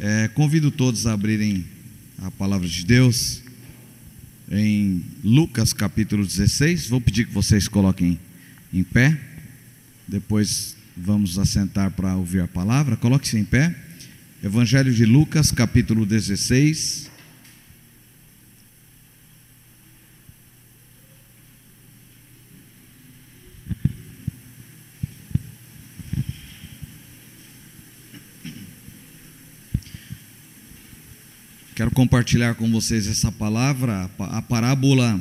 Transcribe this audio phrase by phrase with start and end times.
[0.00, 1.66] É, convido todos a abrirem
[2.22, 3.42] a palavra de Deus
[4.48, 6.86] em Lucas capítulo 16.
[6.86, 8.16] Vou pedir que vocês coloquem
[8.72, 9.18] em pé.
[10.06, 12.96] Depois vamos assentar para ouvir a palavra.
[12.96, 13.74] Coloque-se em pé.
[14.40, 17.08] Evangelho de Lucas capítulo 16.
[31.78, 35.20] Quero compartilhar com vocês essa palavra, a parábola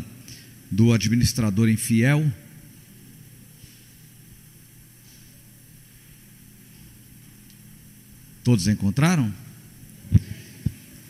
[0.70, 2.32] do administrador infiel.
[8.44, 9.34] Todos encontraram?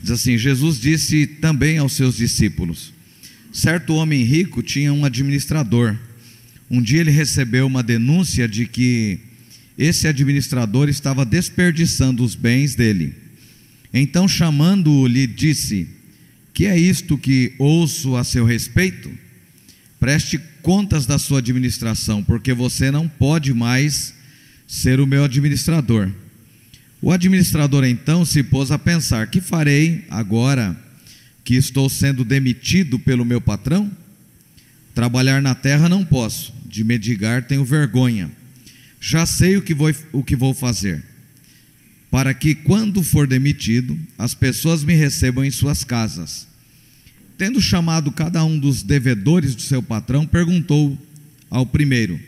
[0.02, 2.94] Diz assim: Jesus disse também aos seus discípulos:
[3.52, 5.98] Certo homem rico tinha um administrador.
[6.72, 9.20] Um dia ele recebeu uma denúncia de que
[9.78, 13.27] esse administrador estava desperdiçando os bens dele.
[14.00, 15.88] Então, chamando-o, lhe disse:
[16.54, 19.10] Que é isto que ouço a seu respeito?
[20.00, 24.14] Preste contas da sua administração, porque você não pode mais
[24.68, 26.12] ser o meu administrador.
[27.02, 30.78] O administrador então se pôs a pensar: Que farei agora
[31.44, 33.92] que estou sendo demitido pelo meu patrão?
[34.94, 38.30] Trabalhar na terra não posso, de mendigar tenho vergonha.
[39.00, 41.04] Já sei o que vou, o que vou fazer
[42.10, 46.48] para que, quando for demitido, as pessoas me recebam em suas casas.
[47.38, 50.98] Tendo chamado cada um dos devedores do seu patrão, perguntou
[51.50, 52.20] ao primeiro: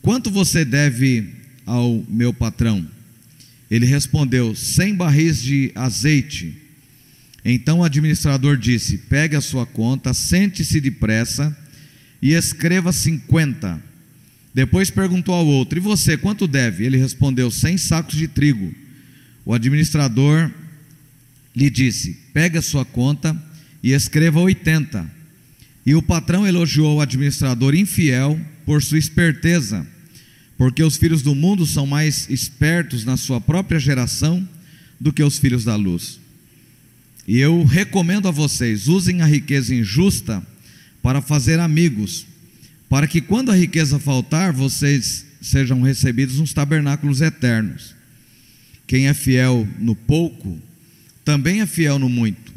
[0.00, 1.28] Quanto você deve
[1.66, 2.86] ao meu patrão?
[3.70, 6.56] Ele respondeu: Cem barris de azeite.
[7.44, 11.56] Então o administrador disse: Pegue a sua conta, sente-se depressa
[12.22, 13.82] e escreva cinquenta.
[14.54, 16.84] Depois perguntou ao outro: E você, quanto deve?
[16.84, 18.74] Ele respondeu: Cem sacos de trigo.
[19.44, 20.50] O administrador
[21.54, 23.36] lhe disse: Pega sua conta
[23.82, 25.20] e escreva 80.
[25.84, 29.86] E o patrão elogiou o administrador infiel por sua esperteza,
[30.56, 34.46] porque os filhos do mundo são mais espertos na sua própria geração
[35.00, 36.20] do que os filhos da luz.
[37.26, 40.46] E eu recomendo a vocês: usem a riqueza injusta
[41.02, 42.26] para fazer amigos,
[42.88, 47.94] para que quando a riqueza faltar, vocês sejam recebidos nos tabernáculos eternos.
[48.90, 50.60] Quem é fiel no pouco,
[51.24, 52.52] também é fiel no muito.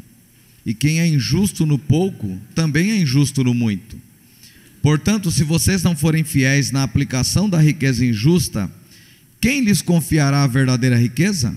[0.66, 3.96] E quem é injusto no pouco, também é injusto no muito.
[4.82, 8.68] Portanto, se vocês não forem fiéis na aplicação da riqueza injusta,
[9.40, 11.56] quem lhes confiará a verdadeira riqueza?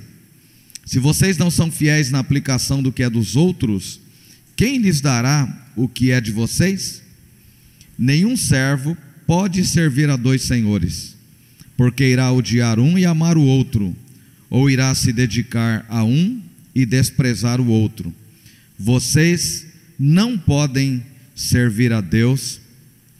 [0.85, 3.99] Se vocês não são fiéis na aplicação do que é dos outros,
[4.55, 7.01] quem lhes dará o que é de vocês?
[7.97, 8.95] Nenhum servo
[9.25, 11.15] pode servir a dois senhores,
[11.75, 13.95] porque irá odiar um e amar o outro
[14.49, 16.41] ou irá se dedicar a um
[16.73, 18.13] e desprezar o outro.
[18.77, 19.65] Vocês
[19.97, 21.03] não podem
[21.35, 22.61] servir a Deus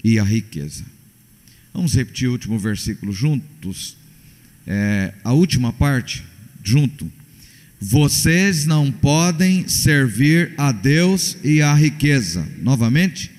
[0.03, 0.83] e a riqueza.
[1.73, 3.97] Vamos repetir o último versículo juntos.
[4.65, 6.23] É, a última parte,
[6.63, 7.11] junto.
[7.79, 12.47] Vocês não podem servir a Deus e a riqueza.
[12.59, 13.31] Novamente,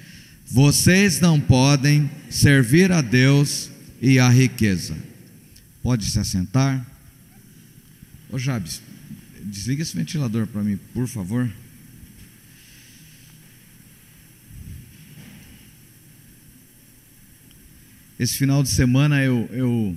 [0.51, 4.97] vocês não podem servir a Deus e a riqueza.
[5.83, 6.87] Pode se assentar.
[8.31, 8.83] Ô Jabes,
[9.43, 11.51] desliga esse ventilador para mim, por favor.
[18.21, 19.97] Esse final de semana eu, eu,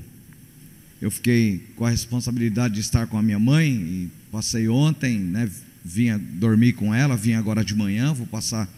[1.01, 5.49] eu fiquei com a responsabilidade de estar com a minha mãe e passei ontem, né,
[5.83, 8.69] vinha dormir com ela, vim agora de manhã, vou passar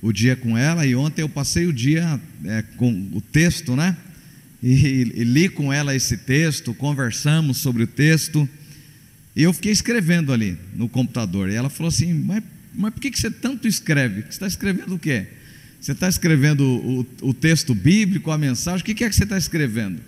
[0.00, 3.96] o dia com ela e ontem eu passei o dia é, com o texto, né?
[4.62, 8.48] E, e li com ela esse texto, conversamos sobre o texto.
[9.34, 11.48] E eu fiquei escrevendo ali no computador.
[11.48, 12.42] E ela falou assim: Mas,
[12.74, 14.22] mas por que, você tanto escreve?
[14.22, 15.26] Você está escrevendo o quê?
[15.80, 18.82] Você está escrevendo o, o, texto bíblico, a mensagem?
[18.82, 20.00] O que, que é que você está escrevendo?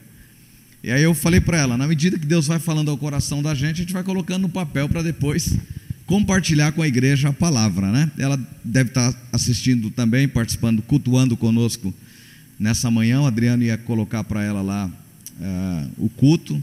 [0.83, 3.55] E aí eu falei para ela: na medida que Deus vai falando ao coração da
[3.55, 5.59] gente, a gente vai colocando no papel para depois
[6.07, 8.11] compartilhar com a igreja a palavra, né?
[8.19, 11.93] Ela deve estar tá assistindo também, participando, cultuando conosco
[12.59, 13.23] nessa manhã.
[13.23, 16.63] O Adriano ia colocar para ela lá uh, o culto.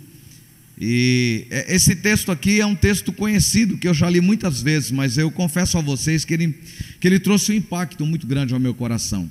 [0.84, 4.90] E é, esse texto aqui é um texto conhecido, que eu já li muitas vezes,
[4.90, 6.56] mas eu confesso a vocês que ele,
[7.00, 9.30] que ele trouxe um impacto muito grande ao meu coração.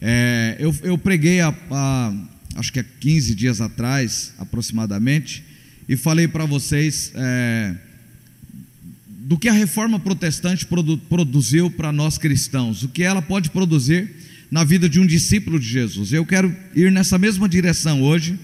[0.00, 1.52] É, eu, eu, preguei, a,
[2.54, 5.42] acho que há 15 dias atrás, aproximadamente,
[5.88, 7.74] e falei para vocês é,
[9.08, 14.14] do que a reforma protestante produ, produziu para nós cristãos, o que ela pode produzir
[14.48, 16.12] na vida de um discípulo de Jesus.
[16.12, 18.38] Eu quero ir nessa mesma direção hoje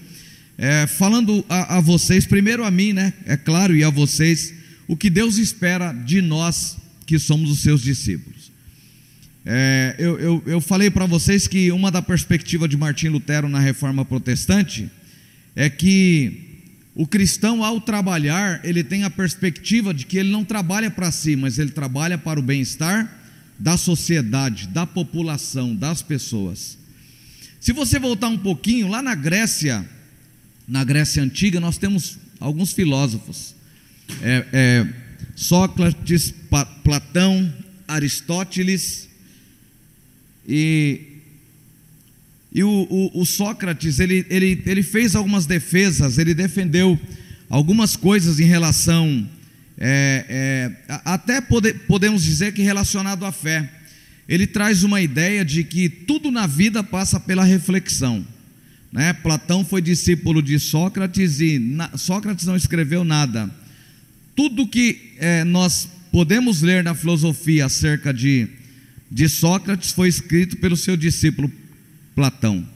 [0.61, 3.11] é, falando a, a, vocês, primeiro a mim, né?
[3.25, 4.53] É claro, e a vocês,
[4.87, 6.77] o que Deus espera de nós
[7.07, 8.51] que somos os seus discípulos.
[9.43, 13.59] É, eu, eu, eu falei para vocês que uma da perspectiva de Martim Lutero na
[13.59, 14.87] reforma protestante
[15.55, 20.91] é que o cristão, ao trabalhar, ele tem a perspectiva de que ele não trabalha
[20.91, 23.11] para si, mas ele trabalha para o bem-estar
[23.57, 26.77] da sociedade, da população, das pessoas.
[27.59, 29.83] Se você voltar um pouquinho, lá na Grécia,
[30.71, 33.53] na Grécia Antiga, nós temos alguns filósofos.
[34.21, 34.87] É, é,
[35.35, 37.53] Sócrates, pa, Platão,
[37.85, 39.09] Aristóteles
[40.47, 41.01] e,
[42.53, 46.97] e o, o, o, Sócrates ele, ele, ele fez algumas defesas, ele defendeu
[47.49, 49.29] algumas coisas em relação,
[49.77, 50.25] é,
[50.87, 53.69] é, até pode, podemos dizer que relacionado à fé.
[54.25, 58.25] Ele traz uma ideia de que tudo na vida passa pela reflexão.
[58.91, 59.13] Né?
[59.13, 63.49] Platão foi discípulo de Sócrates e na, Sócrates não escreveu nada.
[64.35, 68.47] Tudo que é, nós podemos ler na filosofia acerca de,
[69.09, 71.51] de Sócrates foi escrito pelo seu discípulo
[72.13, 72.67] Platão.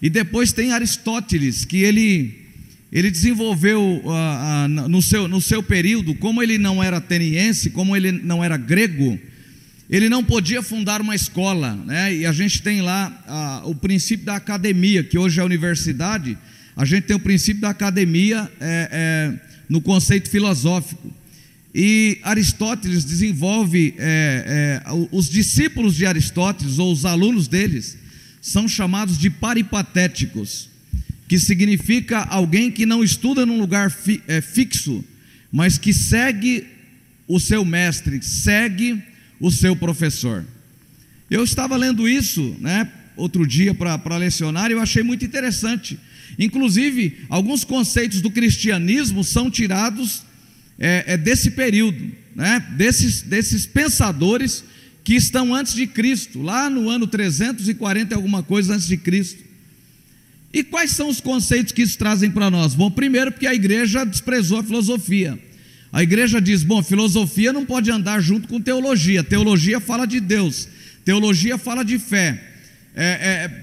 [0.00, 2.46] E depois tem Aristóteles, que ele,
[2.90, 7.96] ele desenvolveu uh, uh, no, seu, no seu período, como ele não era ateniense, como
[7.96, 9.18] ele não era grego,
[9.88, 12.14] ele não podia fundar uma escola, né?
[12.14, 16.38] e a gente tem lá o princípio da academia, que hoje é a universidade,
[16.76, 21.12] a gente tem o princípio da academia é, é, no conceito filosófico.
[21.74, 27.98] E Aristóteles desenvolve, é, é, os discípulos de Aristóteles, ou os alunos deles,
[28.40, 30.68] são chamados de paripatéticos,
[31.28, 35.04] que significa alguém que não estuda num lugar fi, é, fixo,
[35.50, 36.66] mas que segue
[37.26, 39.02] o seu mestre, segue
[39.44, 40.42] o seu professor.
[41.30, 45.98] Eu estava lendo isso, né, outro dia para lecionar, e eu achei muito interessante.
[46.38, 50.22] Inclusive, alguns conceitos do cristianismo são tirados
[50.78, 54.64] é, é desse período, né, desses, desses pensadores
[55.04, 59.44] que estão antes de Cristo, lá no ano 340 alguma coisa antes de Cristo.
[60.54, 62.74] E quais são os conceitos que isso trazem para nós?
[62.74, 65.38] Bom, primeiro porque a igreja desprezou a filosofia.
[65.94, 69.22] A igreja diz: bom, filosofia não pode andar junto com teologia.
[69.22, 70.68] Teologia fala de Deus,
[71.04, 72.42] teologia fala de fé,
[72.96, 73.04] é,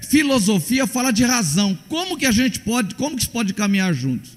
[0.02, 1.78] filosofia fala de razão.
[1.90, 4.30] Como que a gente pode, como que se pode caminhar juntos?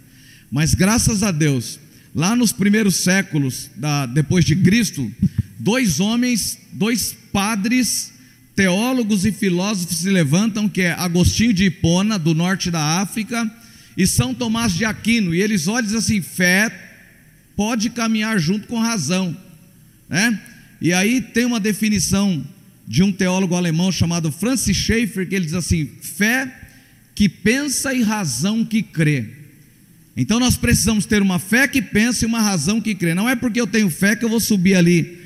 [0.51, 1.79] Mas graças a Deus,
[2.13, 5.09] lá nos primeiros séculos da, depois de Cristo,
[5.57, 8.11] dois homens, dois padres,
[8.57, 13.49] teólogos e filósofos se levantam, que é Agostinho de Hipona, do norte da África,
[13.95, 16.84] e São Tomás de Aquino, e eles olham assim: fé
[17.55, 19.35] pode caminhar junto com razão,
[20.09, 20.39] né?
[20.81, 22.45] E aí tem uma definição
[22.87, 26.51] de um teólogo alemão chamado Francis Schaeffer, que ele diz assim: fé
[27.15, 29.25] que pensa e razão que crê.
[30.17, 33.13] Então nós precisamos ter uma fé que pensa e uma razão que crê.
[33.13, 35.17] Não é porque eu tenho fé que eu vou subir ali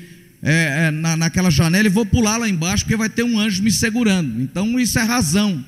[0.42, 3.62] é, é, na, naquela janela e vou pular lá embaixo, porque vai ter um anjo
[3.62, 4.40] me segurando.
[4.40, 5.64] Então isso é razão.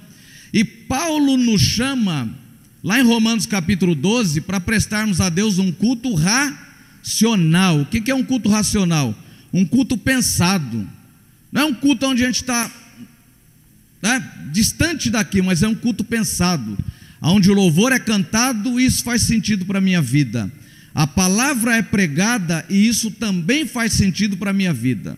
[0.53, 2.42] E Paulo nos chama
[2.83, 7.81] lá em Romanos capítulo 12, para prestarmos a Deus um culto racional.
[7.81, 9.17] O que é um culto racional?
[9.53, 10.89] Um culto pensado.
[11.53, 12.71] Não é um culto onde a gente está
[14.03, 16.77] né, distante daqui, mas é um culto pensado,
[17.21, 20.51] onde o louvor é cantado e isso faz sentido para a minha vida.
[20.95, 25.17] A palavra é pregada e isso também faz sentido para a minha vida.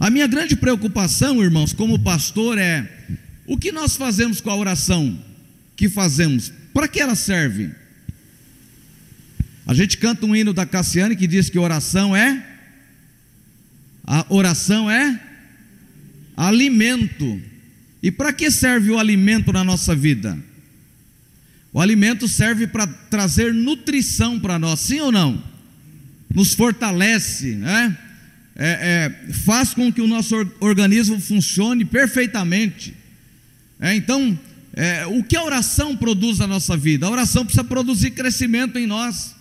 [0.00, 2.88] A minha grande preocupação, irmãos, como pastor, é
[3.46, 5.18] o que nós fazemos com a oração
[5.76, 7.70] que fazemos para que ela serve?
[9.66, 12.40] A gente canta um hino da Cassiane que diz que oração é
[14.06, 15.20] a oração é
[16.36, 17.42] alimento.
[18.00, 20.38] E para que serve o alimento na nossa vida?
[21.72, 25.42] O alimento serve para trazer nutrição para nós, sim ou não?
[26.32, 27.98] Nos fortalece, né?
[28.54, 32.94] É, é, faz com que o nosso organismo funcione perfeitamente.
[33.80, 34.38] É, então,
[34.80, 37.04] é, o que a oração produz na nossa vida?
[37.04, 39.34] A oração precisa produzir crescimento em nós.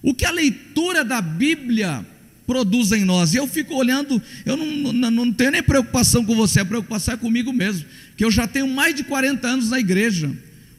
[0.00, 2.06] O que a leitura da Bíblia
[2.46, 3.34] produz em nós?
[3.34, 7.14] E eu fico olhando, eu não, não, não tenho nem preocupação com você, a preocupação
[7.14, 10.30] é comigo mesmo, que eu já tenho mais de 40 anos na igreja.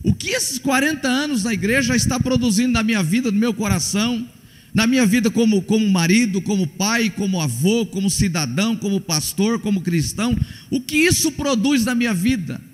[0.01, 4.25] O que esses 40 anos na igreja está produzindo na minha vida, no meu coração,
[4.73, 9.81] na minha vida como, como marido, como pai, como avô, como cidadão, como pastor, como
[9.81, 10.39] cristão?
[10.69, 12.68] O que isso produz na minha vida?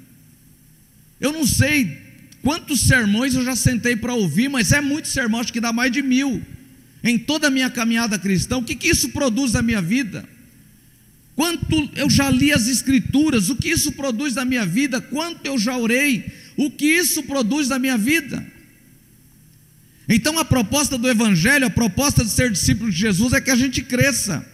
[1.20, 1.98] Eu não sei
[2.42, 5.92] quantos sermões eu já sentei para ouvir, mas é muito sermão, acho que dá mais
[5.92, 6.42] de mil.
[7.04, 10.28] Em toda a minha caminhada cristã, o que, que isso produz na minha vida?
[11.36, 15.02] Quanto eu já li as Escrituras, o que isso produz na minha vida?
[15.02, 18.46] Quanto eu já orei, o que isso produz na minha vida?
[20.08, 23.56] Então a proposta do Evangelho, a proposta de ser discípulo de Jesus é que a
[23.56, 24.46] gente cresça,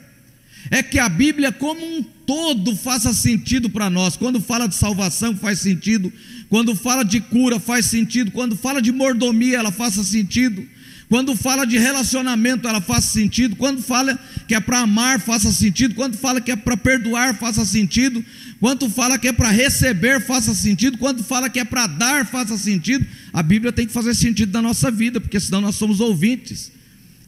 [0.70, 4.16] é que a Bíblia como um todo faça sentido para nós.
[4.16, 6.12] Quando fala de salvação, faz sentido.
[6.50, 8.32] Quando fala de cura, faz sentido.
[8.32, 10.66] Quando fala de mordomia, ela faça sentido.
[11.10, 13.58] Quando fala de relacionamento, ela faça sentido.
[13.58, 15.94] Quando fala que é para amar, faça sentido.
[15.94, 18.24] Quando fala que é para perdoar, faça sentido.
[18.62, 20.98] Quando fala que é para receber, faça sentido.
[20.98, 23.06] Quando fala que é para dar, faça sentido.
[23.34, 26.72] A Bíblia tem que fazer sentido na nossa vida, porque senão nós somos ouvintes.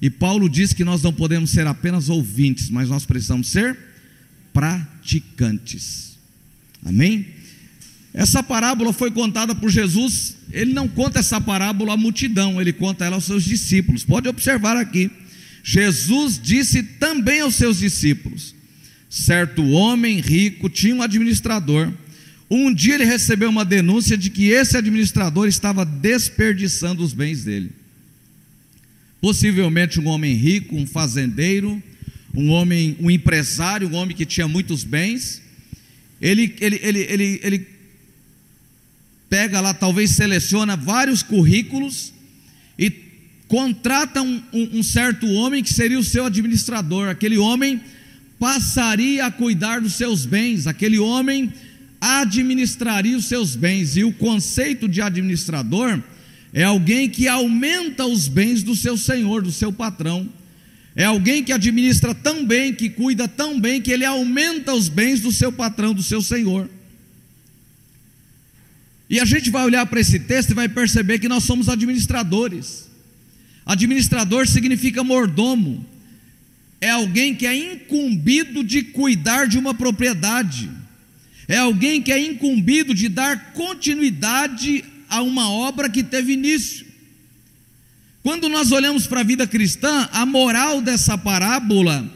[0.04, 3.78] E Paulo diz que nós não podemos ser apenas ouvintes, mas nós precisamos ser
[4.52, 6.18] praticantes.
[6.86, 7.26] Amém?
[8.14, 13.06] Essa parábola foi contada por Jesus, ele não conta essa parábola à multidão, ele conta
[13.06, 14.04] ela aos seus discípulos.
[14.04, 15.10] Pode observar aqui.
[15.64, 18.54] Jesus disse também aos seus discípulos:
[19.10, 21.94] certo homem rico tinha um administrador.
[22.52, 27.83] Um dia ele recebeu uma denúncia de que esse administrador estava desperdiçando os bens dele.
[29.24, 31.82] Possivelmente um homem rico, um fazendeiro,
[32.36, 35.42] um homem, um empresário, um homem que tinha muitos bens.
[36.22, 37.68] Ele, ele, ele, ele, ele
[39.30, 42.12] pega lá, talvez seleciona vários currículos
[42.77, 42.92] e
[43.48, 47.08] contrata um, um, um, certo homem que seria o seu administrador.
[47.08, 47.80] Aquele homem
[48.38, 51.50] passaria a cuidar dos seus bens, aquele homem
[52.01, 53.96] administraria os seus bens.
[53.96, 56.03] E o conceito de administrador
[56.54, 60.30] é alguém que aumenta os bens do seu senhor, do seu patrão.
[60.96, 65.20] É alguém que administra tão bem, que cuida tão bem, que ele aumenta os bens
[65.20, 66.70] do seu patrão, do seu senhor.
[69.10, 72.88] E a gente vai olhar para esse texto e vai perceber que nós somos administradores.
[73.66, 75.84] Administrador significa mordomo,
[76.80, 80.70] é alguém que é incumbido de cuidar de uma propriedade,
[81.48, 86.86] é alguém que é incumbido de dar continuidade a uma obra que teve início.
[88.24, 92.12] Quando nós olhamos para a vida cristã, a moral dessa parábola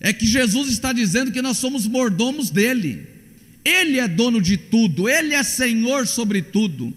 [0.00, 3.06] é que Jesus está dizendo que nós somos mordomos dele.
[3.64, 6.92] Ele é dono de tudo, Ele é Senhor sobre tudo.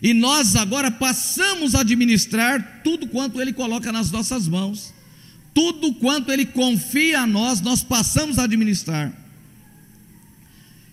[0.00, 4.94] E nós agora passamos a administrar tudo quanto Ele coloca nas nossas mãos,
[5.52, 9.12] tudo quanto Ele confia a nós, nós passamos a administrar.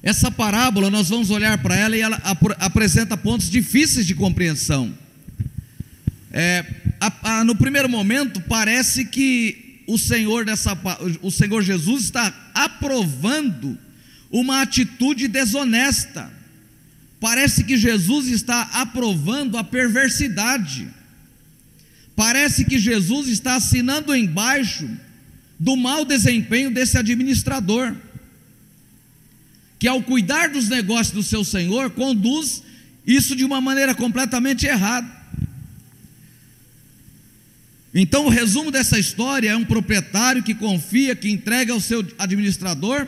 [0.05, 4.95] Essa parábola, nós vamos olhar para ela e ela ap apresenta pontos difíceis de compreensão.
[6.31, 6.63] É,
[7.01, 10.77] a, a, no primeiro momento, parece que o Senhor, dessa,
[11.23, 13.75] o Senhor Jesus está aprovando
[14.29, 16.31] uma atitude desonesta.
[17.19, 20.87] Parece que Jesus está aprovando a perversidade.
[22.15, 24.87] Parece que Jesus está assinando embaixo
[25.59, 27.95] do mau desempenho desse administrador,
[29.85, 32.63] que ao cuidar dos negócios do seu senhor, conduz
[33.05, 35.07] isso de uma maneira completamente errada.
[37.93, 43.07] Então, o resumo dessa história é um proprietário que confia, que entrega ao seu administrador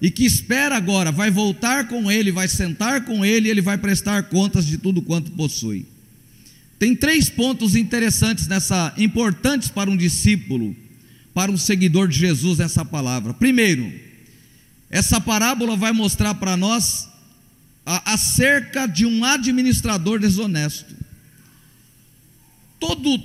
[0.00, 4.22] e que espera agora, vai voltar com ele, vai sentar com ele, ele vai prestar
[4.30, 5.84] contas de tudo quanto possui.
[6.78, 10.74] Tem três pontos interessantes nessa, importantes para um discípulo,
[11.34, 13.34] para um seguidor de Jesus nessa palavra.
[13.34, 13.92] Primeiro,
[14.94, 17.08] essa parábola vai mostrar para nós
[17.84, 20.94] acerca de um administrador desonesto.
[22.78, 23.20] Todo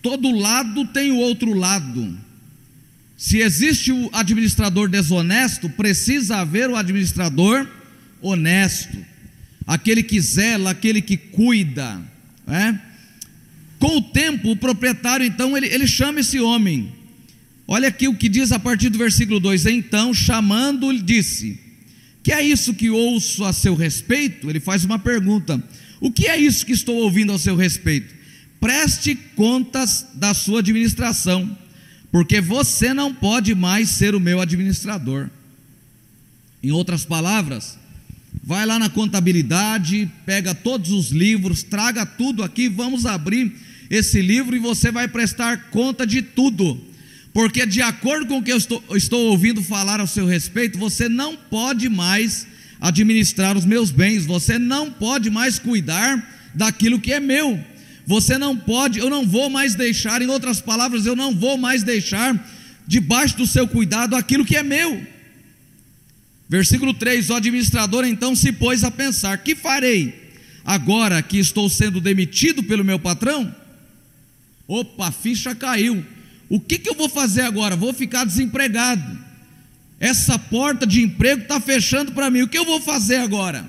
[0.00, 2.18] todo lado tem o outro lado.
[3.14, 7.68] Se existe o administrador desonesto, precisa haver o administrador
[8.22, 8.96] honesto,
[9.66, 12.00] aquele que zela, aquele que cuida.
[12.46, 12.80] Né?
[13.78, 16.95] Com o tempo, o proprietário, então, ele, ele chama esse homem.
[17.68, 21.58] Olha aqui o que diz a partir do versículo 2: Então, chamando-lhe, disse:
[22.22, 24.48] Que é isso que ouço a seu respeito?
[24.48, 25.62] Ele faz uma pergunta:
[26.00, 28.14] O que é isso que estou ouvindo a seu respeito?
[28.60, 31.56] Preste contas da sua administração
[32.16, 35.28] porque você não pode mais ser o meu administrador.
[36.62, 37.78] Em outras palavras,
[38.42, 43.54] vai lá na contabilidade, pega todos os livros, traga tudo aqui, vamos abrir
[43.90, 46.80] esse livro e você vai prestar conta de tudo.
[47.36, 51.06] Porque, de acordo com o que eu estou, estou ouvindo falar ao seu respeito, você
[51.06, 52.46] não pode mais
[52.80, 57.62] administrar os meus bens, você não pode mais cuidar daquilo que é meu.
[58.06, 61.82] Você não pode, eu não vou mais deixar, em outras palavras, eu não vou mais
[61.82, 62.42] deixar
[62.86, 65.06] debaixo do seu cuidado aquilo que é meu.
[66.48, 70.32] Versículo 3: O administrador então se pôs a pensar: Que farei
[70.64, 73.54] agora que estou sendo demitido pelo meu patrão?
[74.66, 76.15] Opa, a ficha caiu.
[76.48, 77.74] O que, que eu vou fazer agora?
[77.76, 79.18] Vou ficar desempregado.
[79.98, 82.42] Essa porta de emprego está fechando para mim.
[82.42, 83.64] O que eu vou fazer agora?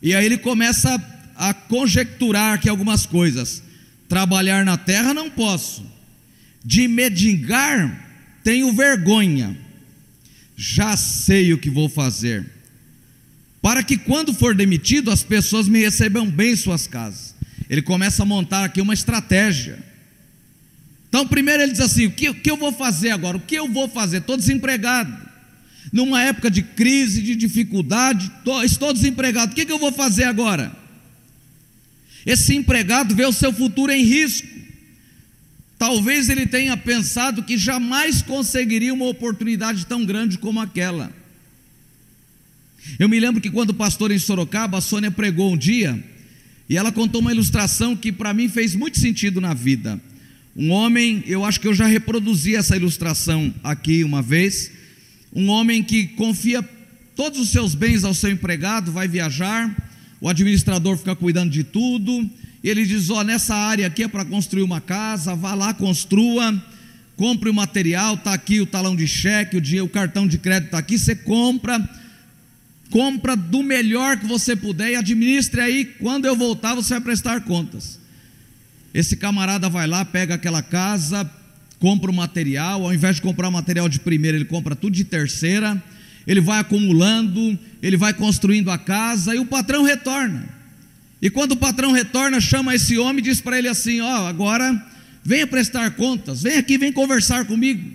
[0.00, 1.00] E aí ele começa
[1.36, 3.62] a conjecturar aqui algumas coisas.
[4.08, 5.84] Trabalhar na terra não posso.
[6.64, 8.10] De medigar
[8.44, 9.56] tenho vergonha.
[10.56, 12.46] Já sei o que vou fazer.
[13.60, 17.34] Para que quando for demitido, as pessoas me recebam bem em suas casas.
[17.70, 19.78] Ele começa a montar aqui uma estratégia.
[21.12, 23.36] Então, primeiro ele diz assim: o que, o que eu vou fazer agora?
[23.36, 24.16] O que eu vou fazer?
[24.16, 25.14] Estou desempregado
[25.92, 28.32] numa época de crise, de dificuldade,
[28.64, 30.74] estou desempregado, o que, que eu vou fazer agora?
[32.24, 34.48] Esse empregado vê o seu futuro em risco.
[35.78, 41.12] Talvez ele tenha pensado que jamais conseguiria uma oportunidade tão grande como aquela.
[42.98, 46.02] Eu me lembro que quando pastor em Sorocaba, a Sônia pregou um dia,
[46.70, 50.00] e ela contou uma ilustração que para mim fez muito sentido na vida.
[50.54, 54.70] Um homem, eu acho que eu já reproduzi essa ilustração aqui uma vez
[55.34, 56.62] um homem que confia
[57.16, 59.74] todos os seus bens ao seu empregado, vai viajar,
[60.20, 62.28] o administrador fica cuidando de tudo,
[62.62, 66.62] ele diz: Ó, oh, nessa área aqui é para construir uma casa, vá lá, construa,
[67.16, 70.66] compre o material, está aqui o talão de cheque, o, dia, o cartão de crédito
[70.66, 71.80] está aqui, você compra,
[72.90, 77.40] compra do melhor que você puder e administre aí, quando eu voltar você vai prestar
[77.40, 78.01] contas.
[78.94, 81.28] Esse camarada vai lá, pega aquela casa,
[81.78, 85.82] compra o material, ao invés de comprar material de primeira, ele compra tudo de terceira,
[86.26, 90.48] ele vai acumulando, ele vai construindo a casa e o patrão retorna.
[91.20, 94.26] E quando o patrão retorna, chama esse homem e diz para ele assim: Ó, oh,
[94.26, 94.86] agora
[95.24, 97.90] venha prestar contas, vem aqui, vem conversar comigo.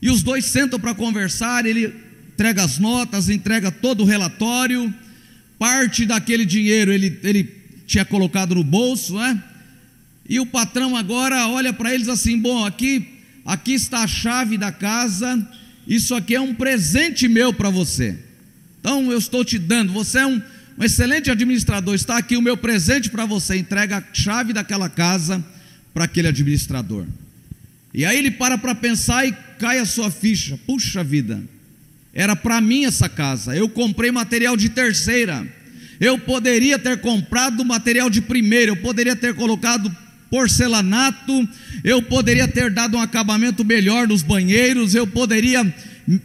[0.00, 1.92] E os dois sentam para conversar, ele
[2.32, 4.92] entrega as notas, entrega todo o relatório,
[5.58, 7.44] parte daquele dinheiro ele, ele
[7.86, 9.42] tinha colocado no bolso, né?
[10.30, 13.04] E o patrão agora olha para eles assim: bom, aqui,
[13.44, 15.44] aqui está a chave da casa,
[15.88, 18.16] isso aqui é um presente meu para você.
[18.78, 20.40] Então eu estou te dando, você é um,
[20.78, 23.56] um excelente administrador, está aqui o meu presente para você.
[23.56, 25.44] Entrega a chave daquela casa
[25.92, 27.06] para aquele administrador.
[27.92, 31.42] E aí ele para para pensar e cai a sua ficha: puxa vida,
[32.14, 35.44] era para mim essa casa, eu comprei material de terceira.
[35.98, 39.94] Eu poderia ter comprado material de primeira, eu poderia ter colocado
[40.30, 41.48] porcelanato,
[41.82, 45.64] eu poderia ter dado um acabamento melhor nos banheiros, eu poderia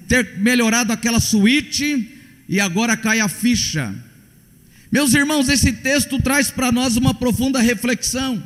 [0.07, 2.11] ter melhorado aquela suíte,
[2.47, 3.93] e agora cai a ficha.
[4.91, 8.41] Meus irmãos, esse texto traz para nós uma profunda reflexão.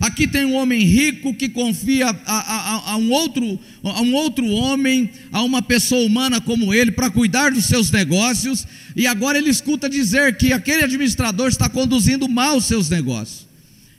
[0.00, 4.46] Aqui tem um homem rico que confia a, a, a, um outro, a um outro
[4.46, 8.64] homem, a uma pessoa humana como ele, para cuidar dos seus negócios,
[8.94, 13.47] e agora ele escuta dizer que aquele administrador está conduzindo mal os seus negócios.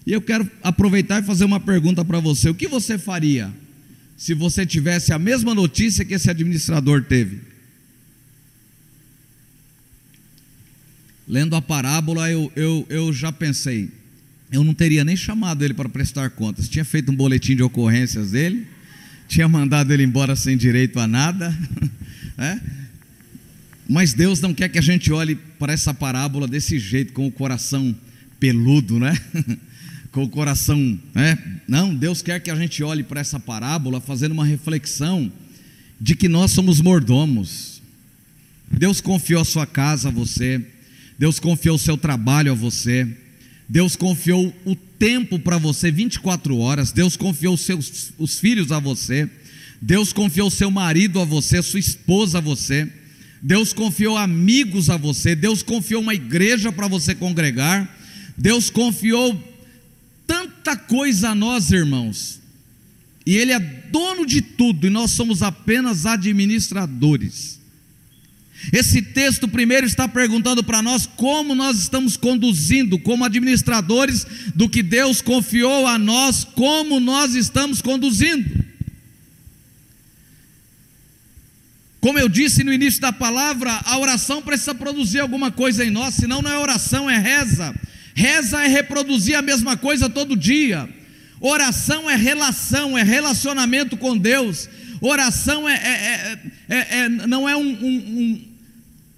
[0.09, 3.53] E eu quero aproveitar e fazer uma pergunta para você: o que você faria
[4.17, 7.41] se você tivesse a mesma notícia que esse administrador teve?
[11.27, 13.91] Lendo a parábola, eu, eu, eu já pensei,
[14.51, 18.31] eu não teria nem chamado ele para prestar contas, tinha feito um boletim de ocorrências
[18.31, 18.65] dele,
[19.27, 21.55] tinha mandado ele embora sem direito a nada,
[22.35, 22.59] né?
[23.87, 27.31] mas Deus não quer que a gente olhe para essa parábola desse jeito, com o
[27.31, 27.95] coração
[28.39, 29.15] peludo, né?
[30.11, 31.37] com o coração, né?
[31.67, 35.31] Não, Deus quer que a gente olhe para essa parábola fazendo uma reflexão
[35.99, 37.81] de que nós somos mordomos.
[38.71, 40.63] Deus confiou a sua casa a você,
[41.17, 43.07] Deus confiou o seu trabalho a você,
[43.67, 48.79] Deus confiou o tempo para você 24 horas, Deus confiou os seus os filhos a
[48.79, 49.29] você,
[49.81, 52.87] Deus confiou o seu marido a você, sua esposa a você,
[53.41, 57.97] Deus confiou amigos a você, Deus confiou uma igreja para você congregar,
[58.37, 59.48] Deus confiou
[60.59, 62.39] tanta coisa a nós, irmãos,
[63.25, 67.59] e Ele é dono de tudo, e nós somos apenas administradores.
[68.73, 74.83] Esse texto primeiro está perguntando para nós como nós estamos conduzindo, como administradores do que
[74.83, 78.65] Deus confiou a nós, como nós estamos conduzindo.
[82.01, 86.15] Como eu disse no início da palavra, a oração precisa produzir alguma coisa em nós,
[86.15, 87.73] senão não é oração, é reza.
[88.19, 90.89] Reza é reproduzir a mesma coisa todo dia.
[91.39, 94.67] Oração é relação, é relacionamento com Deus.
[94.99, 98.43] Oração é, é, é, é não é um, um,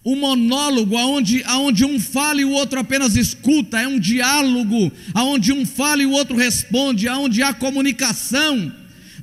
[0.05, 4.91] um, um monólogo onde, onde um fala e o outro apenas escuta, é um diálogo
[5.15, 8.71] onde um fala e o outro responde, onde há comunicação.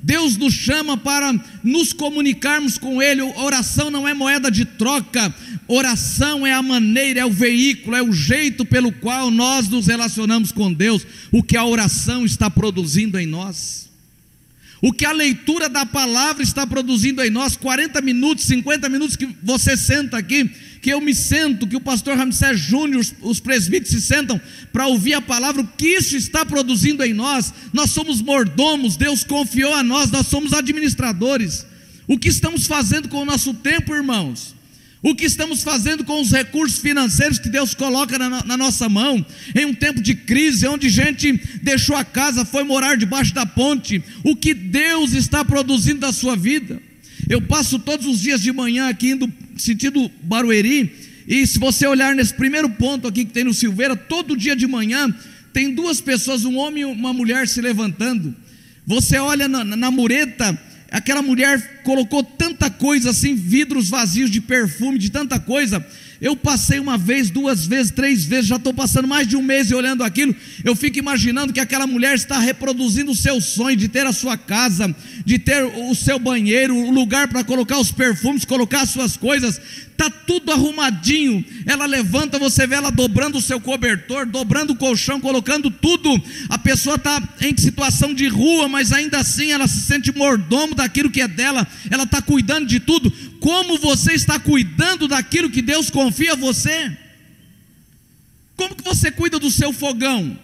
[0.03, 3.21] Deus nos chama para nos comunicarmos com Ele.
[3.21, 5.33] Oração não é moeda de troca,
[5.69, 10.51] oração é a maneira, é o veículo, é o jeito pelo qual nós nos relacionamos
[10.51, 13.87] com Deus, o que a oração está produzindo em nós.
[14.81, 19.27] O que a leitura da palavra está produzindo em nós, 40 minutos, 50 minutos que
[19.43, 20.49] você senta aqui,
[20.81, 24.39] que eu me sento, que o pastor Ramsés Júnior, os, os presbíteros se sentam
[24.71, 27.53] para ouvir a palavra, o que isso está produzindo em nós.
[27.73, 31.65] Nós somos mordomos, Deus confiou a nós, nós somos administradores.
[32.07, 34.55] O que estamos fazendo com o nosso tempo, irmãos?
[35.01, 39.25] O que estamos fazendo com os recursos financeiros que Deus coloca na, na, nossa mão,
[39.55, 41.31] em um tempo de crise, onde gente
[41.61, 46.35] deixou a casa, foi morar debaixo da ponte, o que Deus está produzindo da sua
[46.35, 46.81] vida?
[47.29, 50.91] Eu passo todos os dias de manhã aqui indo sentido Barueri,
[51.25, 54.67] e se você olhar nesse primeiro ponto aqui que tem no Silveira, todo dia de
[54.67, 55.13] manhã
[55.53, 58.35] tem duas pessoas, um homem e uma mulher se levantando.
[58.85, 60.59] Você olha na, na mureta,
[60.91, 65.85] aquela mulher colocou tanta coisa assim, vidros vazios de perfume, de tanta coisa.
[66.21, 69.71] Eu passei uma vez, duas vezes, três vezes, já estou passando mais de um mês
[69.71, 70.35] e olhando aquilo.
[70.63, 74.37] Eu fico imaginando que aquela mulher está reproduzindo o seu sonho de ter a sua
[74.37, 74.93] casa,
[75.25, 79.61] de ter o seu banheiro, o lugar para colocar os perfumes, colocar as suas coisas
[79.99, 81.43] está tudo arrumadinho.
[81.65, 86.09] Ela levanta, você vê ela dobrando o seu cobertor, dobrando o colchão, colocando tudo.
[86.47, 91.11] A pessoa está em situação de rua, mas ainda assim ela se sente mordomo daquilo
[91.11, 93.11] que é dela, ela está cuidando de tudo.
[93.39, 96.95] Como você está cuidando daquilo que Deus confia a você?
[98.55, 100.37] Como que você cuida do seu fogão?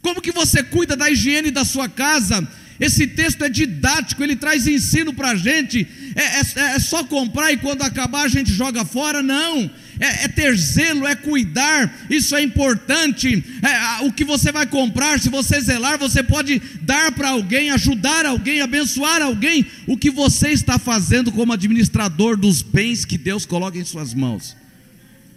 [0.00, 2.46] Como que você cuida da higiene da sua casa?
[2.78, 5.86] Esse texto é didático, ele traz ensino para a gente.
[6.14, 9.22] É, é, é, só comprar e quando acabar a gente joga fora?
[9.22, 9.68] Não.
[10.00, 13.44] É, é ter zelo, é cuidar, isso é importante.
[13.62, 18.26] É, o que você vai comprar, se você zelar, você pode dar para alguém, ajudar
[18.26, 19.66] alguém, abençoar alguém.
[19.86, 24.56] O que você está fazendo como administrador dos bens que Deus coloca em suas mãos?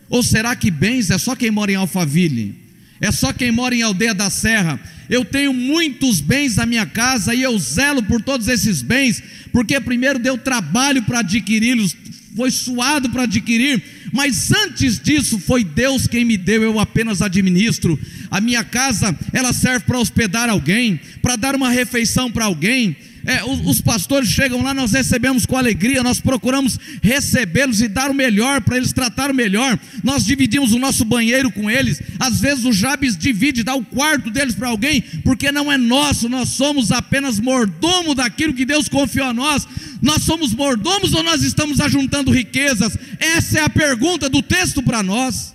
[0.09, 2.59] Ou será que bens é só quem mora em Alphaville?
[2.99, 4.79] É só quem mora em Aldeia da Serra?
[5.11, 9.21] eu tenho muitos bens na minha casa e eu zelo por todos esses bens,
[9.51, 11.93] porque primeiro deu trabalho para adquiri-los,
[12.35, 17.99] foi suado para adquirir, mas antes disso foi Deus quem me deu, eu apenas administro.
[18.29, 23.43] A minha casa, ela serve para hospedar alguém, para dar uma refeição para alguém, é,
[23.43, 28.13] os, os, pastores chegam lá, nós recebemos com alegria, nós procuramos recebê-los e dar o
[28.13, 29.79] melhor para eles tratar o melhor.
[30.03, 32.01] Nós dividimos o nosso banheiro com eles.
[32.19, 36.27] Às vezes o Jabes divide, dá o quarto deles para alguém, porque não é nosso,
[36.27, 39.67] nós somos apenas mordomo daquilo que Deus confiou a nós.
[40.01, 42.97] Nós somos mordomos ou nós estamos ajuntando riquezas?
[43.19, 45.53] Essa é a pergunta do texto para nós.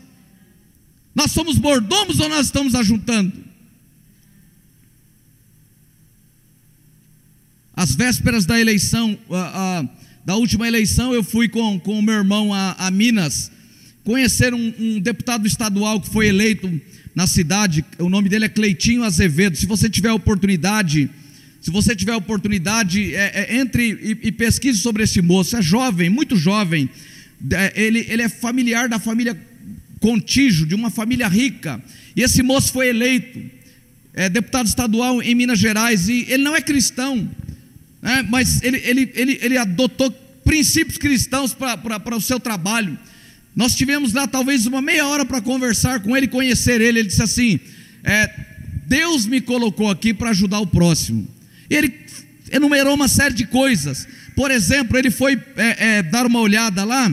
[1.15, 3.46] Nós somos mordomos ou nós estamos ajuntando?
[7.77, 9.19] As vésperas da eleição,
[10.25, 13.51] da última eleição, eu fui com, com o meu irmão a, a Minas
[14.03, 16.81] conhecer um, um, deputado estadual que foi eleito
[17.15, 17.85] na cidade.
[17.99, 19.59] O nome dele é Cleitinho Azevedo.
[19.59, 21.11] Se você tiver oportunidade,
[21.61, 25.55] se você tiver oportunidade, é, é, entre e, e, pesquise sobre esse moço.
[25.57, 26.89] É jovem, muito jovem.
[27.51, 29.37] É, ele, ele é familiar da família
[30.01, 31.83] Contígio, de uma família rica.
[32.15, 33.39] E esse moço foi eleito
[34.15, 36.09] é, deputado estadual em Minas Gerais.
[36.09, 37.29] E ele não é cristão
[38.03, 40.11] é, mas ele, ele, ele, ele adotou
[40.45, 42.99] princípios cristãos para o seu trabalho.
[43.55, 47.01] Nós tivemos lá talvez uma meia hora para conversar com ele, conhecer ele.
[47.01, 47.59] Ele disse assim:
[48.05, 48.31] é,
[48.87, 51.27] Deus me colocou aqui para ajudar o próximo.
[51.69, 51.93] Ele
[52.53, 54.07] enumerou uma série de coisas.
[54.37, 57.11] Por exemplo, ele foi é, é, dar uma olhada lá,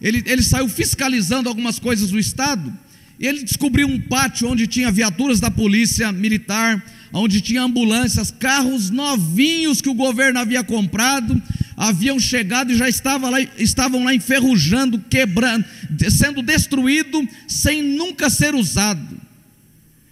[0.00, 2.72] ele, ele saiu fiscalizando algumas coisas do Estado,
[3.18, 6.82] e ele descobriu um pátio onde tinha viaturas da polícia militar,
[7.14, 11.40] onde tinha ambulâncias, carros novinhos que o governo havia comprado,
[11.76, 15.64] haviam chegado e já estava lá, estavam lá enferrujando, quebrando,
[16.10, 19.20] sendo destruído sem nunca ser usado.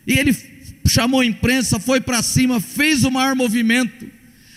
[0.06, 0.34] E ele
[0.86, 4.06] chamou a imprensa, foi para cima, fez o maior movimento.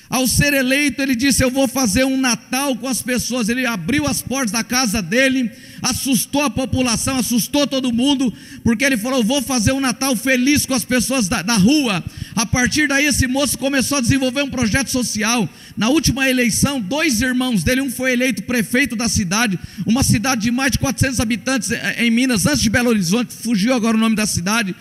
[0.09, 3.49] Ao ser eleito, ele disse: Eu vou fazer um Natal com as pessoas.
[3.49, 8.31] Ele abriu as portas da casa dele, assustou a população, assustou todo mundo,
[8.63, 12.03] porque ele falou: vou fazer um Natal feliz com as pessoas da, da rua.
[12.35, 15.49] A partir daí, esse moço começou a desenvolver um projeto social.
[15.75, 20.51] Na última eleição, dois irmãos dele, um foi eleito prefeito da cidade, uma cidade de
[20.51, 24.15] mais de 400 habitantes eh, em Minas, antes de Belo Horizonte, fugiu agora o nome
[24.15, 24.75] da cidade.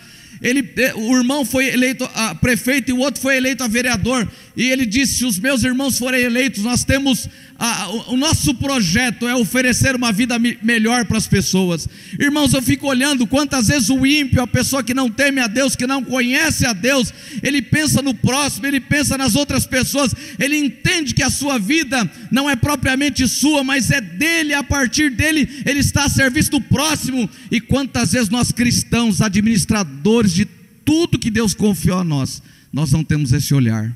[0.45, 4.31] Ele, eh, o irmão foi eleito a prefeito e o outro foi eleito a vereador.
[4.55, 9.27] E ele disse: se os meus irmãos forem eleitos, nós temos a, o nosso projeto
[9.27, 11.87] é oferecer uma vida melhor para as pessoas.
[12.19, 15.73] Irmãos, eu fico olhando quantas vezes o ímpio, a pessoa que não teme a Deus,
[15.73, 20.57] que não conhece a Deus, ele pensa no próximo, ele pensa nas outras pessoas, ele
[20.57, 25.63] entende que a sua vida não é propriamente sua, mas é dele, a partir dele
[25.65, 27.29] ele está a serviço do próximo.
[27.49, 30.43] E quantas vezes nós cristãos, administradores de
[30.83, 33.95] tudo que Deus confiou a nós, nós não temos esse olhar.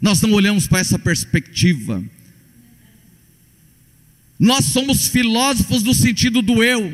[0.00, 2.04] Nós não olhamos para essa perspectiva.
[4.38, 6.92] Nós somos filósofos no sentido do eu,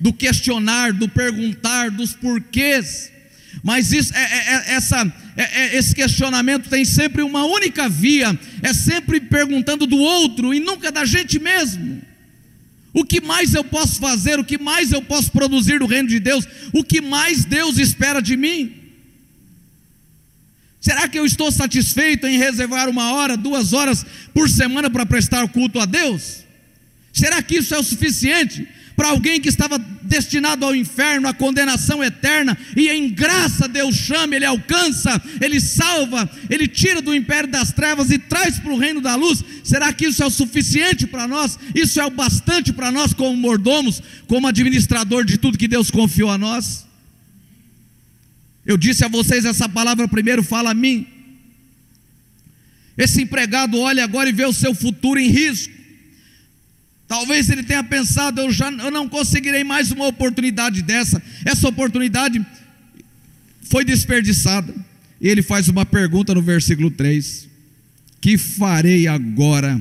[0.00, 3.12] do questionar, do perguntar, dos porquês.
[3.62, 8.38] Mas isso, é, é, é essa, é, é, esse questionamento tem sempre uma única via,
[8.62, 12.02] é sempre perguntando do outro e nunca da gente mesmo.
[12.92, 14.38] O que mais eu posso fazer?
[14.38, 16.46] O que mais eu posso produzir no reino de Deus?
[16.72, 18.72] O que mais Deus espera de mim?
[20.80, 25.48] Será que eu estou satisfeito em reservar uma hora, duas horas por semana para prestar
[25.48, 26.43] culto a Deus?
[27.14, 32.02] Será que isso é o suficiente para alguém que estava destinado ao inferno, à condenação
[32.02, 37.72] eterna, e em graça Deus chama, Ele alcança, Ele salva, Ele tira do império das
[37.72, 39.42] trevas e traz para o reino da luz.
[39.64, 41.58] Será que isso é o suficiente para nós?
[41.74, 46.30] Isso é o bastante para nós, como mordomos, como administrador de tudo que Deus confiou
[46.30, 46.84] a nós?
[48.66, 51.06] Eu disse a vocês essa palavra primeiro, fala a mim.
[52.96, 55.73] Esse empregado olha agora e vê o seu futuro em risco.
[57.14, 61.22] Talvez ele tenha pensado, eu já eu não conseguirei mais uma oportunidade dessa.
[61.44, 62.44] Essa oportunidade
[63.62, 64.74] foi desperdiçada.
[65.20, 67.48] E ele faz uma pergunta no versículo 3:
[68.20, 69.80] Que farei agora?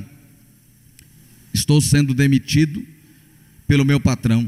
[1.51, 2.85] Estou sendo demitido
[3.67, 4.47] pelo meu patrão.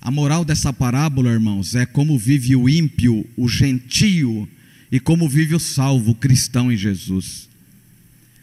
[0.00, 4.48] A moral dessa parábola, irmãos, é como vive o ímpio, o gentio,
[4.90, 7.49] e como vive o salvo, o cristão em Jesus.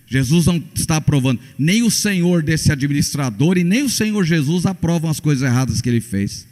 [0.07, 5.09] Jesus não está aprovando, nem o senhor desse administrador e nem o senhor Jesus aprovam
[5.09, 6.47] as coisas erradas que ele fez.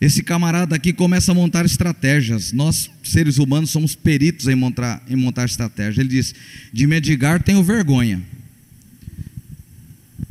[0.00, 2.52] Esse camarada aqui começa a montar estratégias.
[2.52, 5.98] Nós, seres humanos, somos peritos em montar, em montar estratégias.
[5.98, 6.32] Ele diz:
[6.72, 8.22] de mendigar tenho vergonha.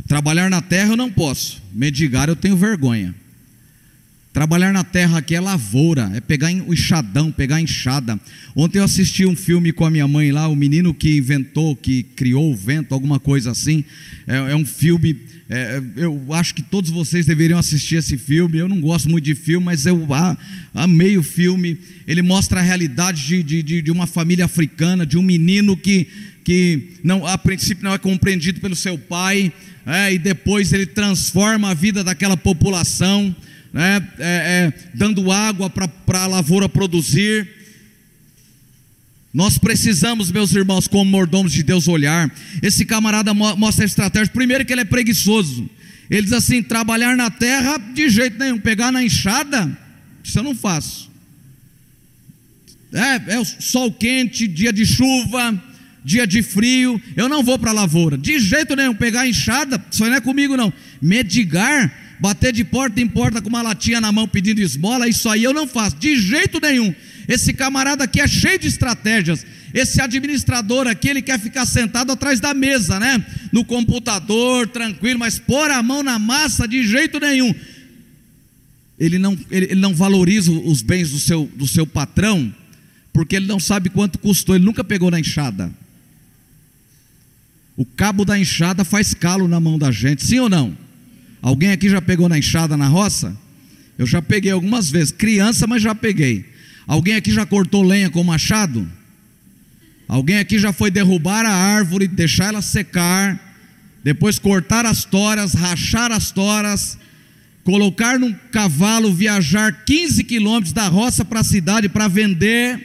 [0.07, 1.61] Trabalhar na terra eu não posso.
[1.73, 3.13] Mendigar eu tenho vergonha.
[4.37, 8.19] Trabalhar na terra aqui é lavoura, é pegar o enxadão, pegar enxada.
[8.55, 12.03] Ontem eu assisti um filme com a minha mãe lá, o menino que inventou, que
[12.03, 13.83] criou o vento, alguma coisa assim.
[14.27, 15.17] É, é um filme,
[15.49, 18.59] é, eu acho que todos vocês deveriam assistir esse filme.
[18.59, 20.37] Eu não gosto muito de filme, mas eu ah,
[20.71, 21.75] amei o filme.
[22.07, 26.09] Ele mostra a realidade de, de, de uma família africana, de um menino que,
[26.43, 29.51] que não, a princípio não é compreendido pelo seu pai,
[29.83, 33.35] é, e depois ele transforma a vida daquela população
[33.77, 37.47] né, é, é, dando água para a lavoura produzir.
[39.31, 42.33] Nós precisamos, meus irmãos, como mordomos de Deus, olhar.
[42.63, 44.33] Esse camarada mostra estratégia.
[44.33, 45.69] Primeiro, que ele é preguiçoso.
[46.09, 49.77] Ele diz assim: trabalhar na terra de jeito nenhum, pegar na enxada,
[50.23, 51.11] isso eu não faço.
[52.91, 55.61] É, é sol quente, dia de chuva,
[56.03, 60.03] dia de frio, eu não vou para a lavoura, de jeito nenhum, pegar enxada, isso
[60.03, 60.73] não é comigo não.
[60.99, 65.43] Medigar, bater de porta em porta com uma latinha na mão pedindo esmola, isso aí
[65.43, 66.93] eu não faço, de jeito nenhum.
[67.27, 69.45] Esse camarada aqui é cheio de estratégias.
[69.73, 73.23] Esse administrador aqui, ele quer ficar sentado atrás da mesa, né?
[73.51, 77.53] No computador, tranquilo, mas pôr a mão na massa de jeito nenhum.
[78.97, 82.53] Ele não, ele, ele não valoriza os bens do seu, do seu patrão,
[83.11, 85.71] porque ele não sabe quanto custou, ele nunca pegou na enxada.
[87.75, 90.75] O cabo da enxada faz calo na mão da gente, sim ou não?
[91.41, 93.37] Alguém aqui já pegou na enxada na roça?
[93.97, 96.45] Eu já peguei algumas vezes, criança, mas já peguei.
[96.85, 98.89] Alguém aqui já cortou lenha com machado?
[100.07, 103.39] Alguém aqui já foi derrubar a árvore, deixar ela secar,
[104.03, 106.97] depois cortar as toras, rachar as toras,
[107.63, 112.79] colocar num cavalo, viajar 15 quilômetros da roça para a cidade para vender,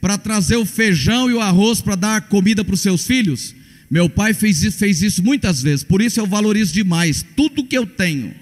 [0.00, 3.54] para trazer o feijão e o arroz para dar comida para os seus filhos?
[3.90, 7.76] Meu pai fez isso, fez isso muitas vezes, por isso eu valorizo demais tudo que
[7.76, 8.34] eu tenho.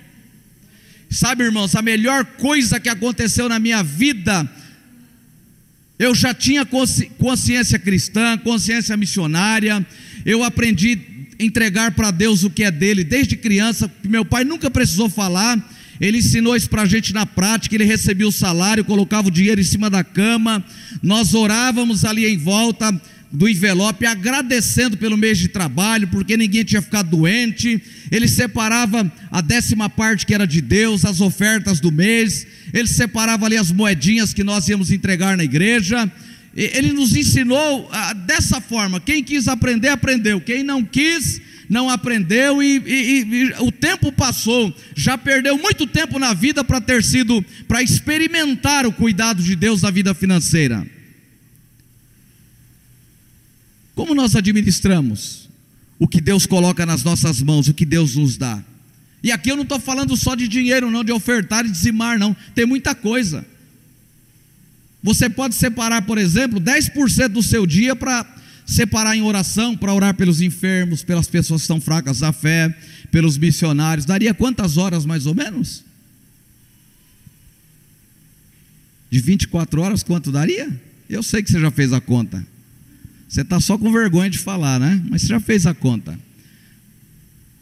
[1.09, 4.51] Sabe, irmãos, a melhor coisa que aconteceu na minha vida,
[5.99, 9.87] eu já tinha consciência cristã, consciência missionária,
[10.25, 10.99] eu aprendi
[11.39, 15.57] a entregar para Deus o que é dele desde criança, meu pai nunca precisou falar,
[16.01, 19.61] ele ensinou isso para a gente na prática, ele recebia o salário, colocava o dinheiro
[19.61, 20.63] em cima da cama,
[21.03, 22.93] nós orávamos ali em volta,
[23.37, 27.83] do envelope, agradecendo pelo mês de trabalho, porque ninguém tinha ficado doente.
[28.11, 32.47] Ele separava a décima parte que era de Deus, as ofertas do mês.
[32.73, 36.11] Ele separava ali as moedinhas que nós íamos entregar na igreja.
[36.57, 38.99] Ele nos ensinou ah, dessa forma.
[38.99, 40.41] Quem quis aprender, aprendeu.
[40.41, 46.19] Quem não quis, não aprendeu e, e, e, o tempo passou, já perdeu muito tempo
[46.19, 50.96] na vida para ter sido, para experimentar o cuidado de Deus na vida financeira.
[53.97, 55.49] Como nós administramos
[55.99, 58.63] o que Deus coloca nas nossas mãos, o que Deus nos dá?
[59.23, 62.37] E aqui eu não estou falando só de dinheiro, não, de ofertar e dizimar, não.
[62.55, 63.45] Tem muita coisa.
[65.03, 68.25] Você pode separar, por exemplo, 10% do seu dia para
[68.67, 72.77] separar em oração para orar pelos enfermos, pelas pessoas que estão fracas da fé,
[73.11, 75.85] pelos missionários, daria quantas horas mais ou menos?
[79.11, 80.69] De 24 horas, quanto daria?
[81.09, 82.45] Eu sei que você já fez a conta.
[83.37, 84.99] Você está só com vergonha de falar, né?
[85.11, 86.19] Mas você já fez a conta.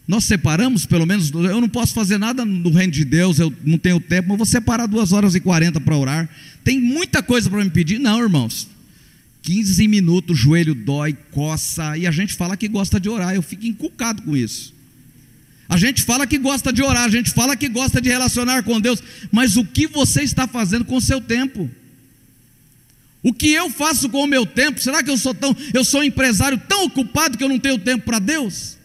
[0.06, 3.76] Nós separamos, pelo menos, eu não posso fazer nada no reino de Deus, eu não
[3.76, 6.30] tenho tempo, mas vou separar duas horas e quarenta para orar.
[6.62, 7.98] Tem muita coisa para me pedir?
[7.98, 8.68] Não, irmãos.
[9.42, 13.66] 15 minutos, joelho dói, coça, e a gente fala que gosta de orar, eu fico
[13.66, 14.72] encucado com isso.
[15.68, 18.80] A gente fala que gosta de orar, a gente fala que gosta de relacionar com
[18.80, 21.68] Deus, mas o que você está fazendo com o seu tempo?
[23.24, 24.78] O que eu faço com o meu tempo?
[24.78, 27.78] Será que eu sou tão, eu sou um empresário tão ocupado que eu não tenho
[27.78, 28.76] tempo para Deus?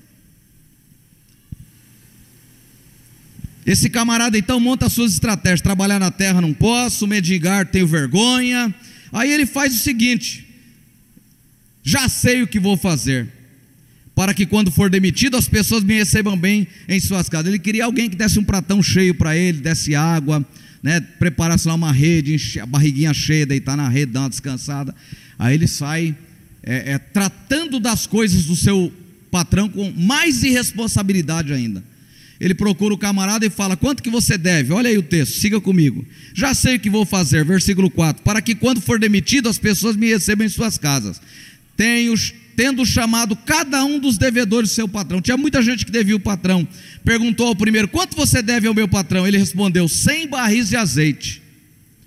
[3.65, 8.73] Esse camarada então monta suas estratégias: trabalhar na terra não posso, mendigar tenho vergonha.
[9.11, 10.47] Aí ele faz o seguinte:
[11.83, 13.27] já sei o que vou fazer,
[14.15, 17.47] para que quando for demitido as pessoas me recebam bem em suas casas.
[17.47, 20.47] Ele queria alguém que desse um pratão cheio para ele, desse água,
[20.81, 24.95] né, preparasse lá uma rede, a barriguinha cheia, deitar na rede, dar uma descansada.
[25.37, 26.15] Aí ele sai
[26.63, 28.91] é, é, tratando das coisas do seu
[29.31, 31.83] patrão com mais irresponsabilidade ainda.
[32.39, 34.71] Ele procura o camarada e fala: Quanto que você deve?
[34.71, 36.05] Olha aí o texto, siga comigo.
[36.33, 39.95] Já sei o que vou fazer, versículo 4: Para que quando for demitido, as pessoas
[39.95, 41.21] me recebam em suas casas.
[41.75, 42.13] Tenho,
[42.59, 45.21] tendo chamado cada um dos devedores do seu patrão.
[45.21, 46.67] Tinha muita gente que devia o patrão.
[47.05, 49.25] Perguntou ao primeiro: Quanto você deve ao meu patrão?
[49.25, 51.41] Ele respondeu: 100 barris de azeite.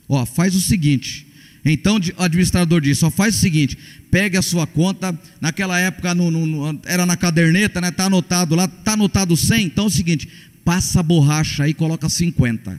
[0.07, 1.27] Ó, faz o seguinte.
[1.65, 3.79] Então o administrador disse: Só faz o seguinte:
[4.11, 5.19] pegue a sua conta.
[5.41, 7.89] Naquela época no, no, era na caderneta, né?
[7.89, 9.65] Está anotado lá, está anotado 100.
[9.65, 10.29] Então é o seguinte:
[10.63, 12.79] passa a borracha aí e coloca 50.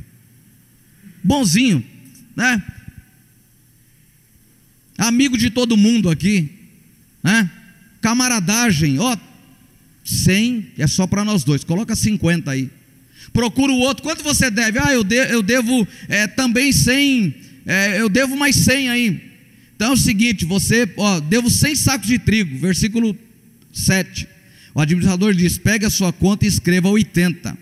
[1.23, 1.83] Bonzinho,
[2.35, 2.61] né?
[4.95, 6.51] Amigo de todo mundo aqui,
[7.23, 7.49] né?
[8.03, 9.15] Camaradagem, ó,
[10.03, 12.69] 100 é só para nós dois, coloca 50 aí.
[13.31, 14.77] Procura o outro, quanto você deve?
[14.77, 17.33] Ah, eu, de, eu devo é, também 100,
[17.65, 19.31] é, eu devo mais 100 aí.
[19.73, 23.17] Então é o seguinte: você, ó, devo 100 sacos de trigo, versículo
[23.71, 24.27] 7.
[24.75, 27.57] O administrador diz: pegue a sua conta e escreva 80.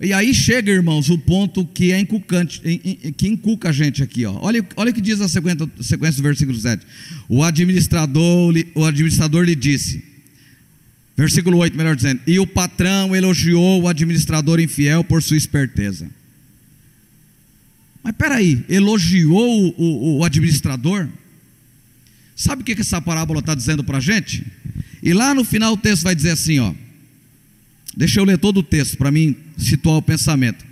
[0.00, 2.60] E aí chega, irmãos, o ponto que é inculcante,
[3.16, 4.24] que inculca a gente aqui.
[4.24, 4.38] Ó.
[4.40, 6.86] Olha, olha o que diz a sequência, sequência do versículo 7.
[7.28, 10.04] O administrador, o administrador lhe disse,
[11.16, 16.08] versículo 8, melhor dizendo, e o patrão elogiou o administrador infiel por sua esperteza.
[18.00, 21.08] Mas peraí, elogiou o, o, o administrador?
[22.36, 24.46] Sabe o que, que essa parábola está dizendo para a gente?
[25.02, 26.72] E lá no final o texto vai dizer assim: ó.
[27.96, 30.64] Deixa eu ler todo o texto para mim situar o pensamento.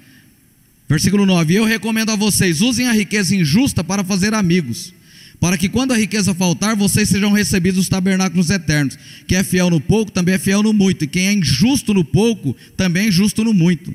[0.88, 4.92] Versículo 9: Eu recomendo a vocês, usem a riqueza injusta para fazer amigos,
[5.40, 8.98] para que quando a riqueza faltar, vocês sejam recebidos nos tabernáculos eternos.
[9.26, 12.04] Quem é fiel no pouco também é fiel no muito, e quem é injusto no
[12.04, 13.92] pouco também é injusto no muito.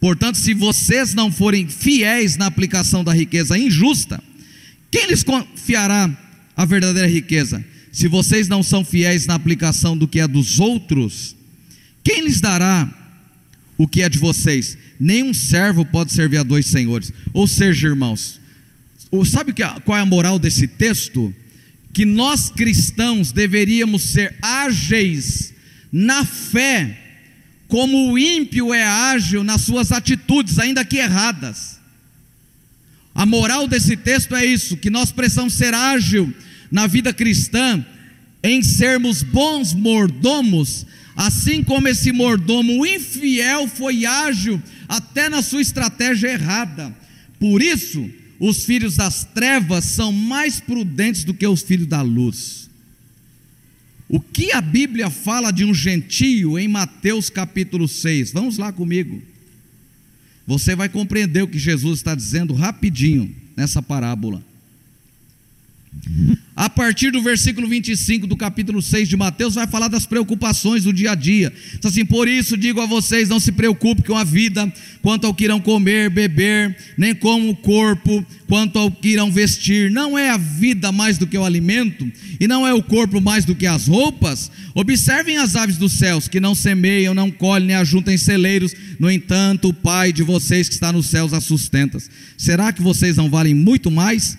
[0.00, 4.22] Portanto, se vocês não forem fiéis na aplicação da riqueza injusta,
[4.90, 6.10] quem lhes confiará
[6.56, 7.64] a verdadeira riqueza?
[7.92, 11.35] Se vocês não são fiéis na aplicação do que é dos outros,
[12.06, 12.88] quem lhes dará
[13.76, 14.78] o que é de vocês?
[14.98, 17.12] Nenhum servo pode servir a dois senhores.
[17.32, 18.40] Ou seja, irmãos,
[19.24, 19.52] sabe
[19.84, 21.34] qual é a moral desse texto?
[21.92, 25.52] Que nós cristãos deveríamos ser ágeis
[25.90, 26.96] na fé
[27.66, 31.80] como o ímpio é ágil nas suas atitudes, ainda que erradas.
[33.16, 36.32] A moral desse texto é isso: que nós precisamos ser ágil
[36.70, 37.84] na vida cristã,
[38.44, 40.86] em sermos bons mordomos,
[41.16, 46.94] assim como esse mordomo infiel foi ágil até na sua estratégia errada.
[47.40, 52.68] Por isso, os filhos das trevas são mais prudentes do que os filhos da luz.
[54.08, 58.32] O que a Bíblia fala de um gentio em Mateus capítulo 6?
[58.32, 59.20] Vamos lá comigo.
[60.46, 64.44] Você vai compreender o que Jesus está dizendo rapidinho nessa parábola.
[66.54, 70.92] A partir do versículo 25 do capítulo 6 de Mateus, vai falar das preocupações do
[70.92, 71.52] dia a dia.
[71.74, 75.34] Diz assim: Por isso digo a vocês: não se preocupe com a vida, quanto ao
[75.34, 79.90] que irão comer, beber, nem com o corpo, quanto ao que irão vestir.
[79.90, 82.10] Não é a vida mais do que o alimento,
[82.40, 84.50] e não é o corpo mais do que as roupas?
[84.74, 89.10] Observem as aves dos céus, que não semeiam, não colhem, nem ajuntam em celeiros, no
[89.10, 91.98] entanto, o Pai de vocês que está nos céus as sustenta.
[92.36, 94.38] Será que vocês não valem muito mais?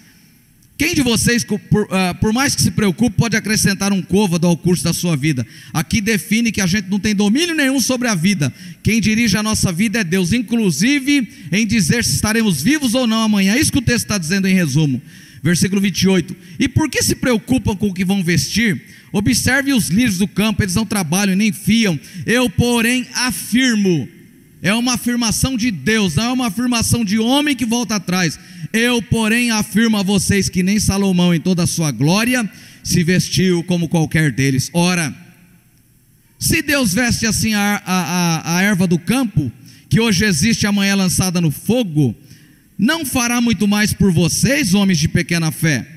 [0.78, 4.56] Quem de vocês, por, uh, por, mais que se preocupe, pode acrescentar um côvado ao
[4.56, 5.46] curso da sua vida?
[5.74, 8.54] Aqui define que a gente não tem domínio nenhum sobre a vida.
[8.84, 13.24] Quem dirige a nossa vida é Deus, inclusive em dizer se estaremos vivos ou não
[13.24, 13.56] amanhã.
[13.56, 15.02] É isso que o texto está dizendo em resumo.
[15.42, 16.36] Versículo 28.
[16.60, 18.80] E por que se preocupam com o que vão vestir?
[19.12, 22.00] Observe os lírios do campo, eles não trabalham nem fiam.
[22.24, 24.08] Eu, porém, afirmo.
[24.62, 28.40] É uma afirmação de Deus, não é uma afirmação de homem que volta atrás.
[28.74, 32.50] Eu, porém, afirmo a vocês que nem Salomão, em toda a sua glória,
[32.84, 34.70] se vestiu como qualquer deles.
[34.74, 35.14] Ora,
[36.40, 39.52] se Deus veste assim a, a, a erva do campo,
[39.90, 42.16] que hoje existe e amanhã é lançada no fogo,
[42.78, 45.88] não fará muito mais por vocês, homens de pequena fé.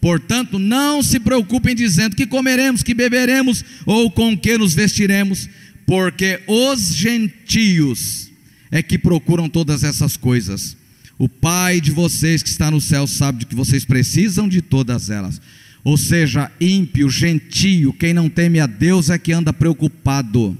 [0.00, 5.48] Portanto, não se preocupem dizendo que comeremos, que beberemos ou com que nos vestiremos,
[5.88, 8.28] porque os gentios
[8.70, 10.76] é que procuram todas essas coisas.
[11.18, 15.08] O Pai de vocês que está no céu sabe de que vocês precisam de todas
[15.08, 15.40] elas.
[15.82, 20.58] Ou seja, ímpio, gentio, quem não teme a Deus é que anda preocupado.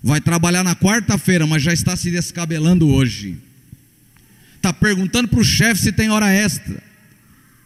[0.00, 3.36] Vai trabalhar na quarta-feira, mas já está se descabelando hoje.
[4.54, 6.80] Está perguntando para o chefe se tem hora extra.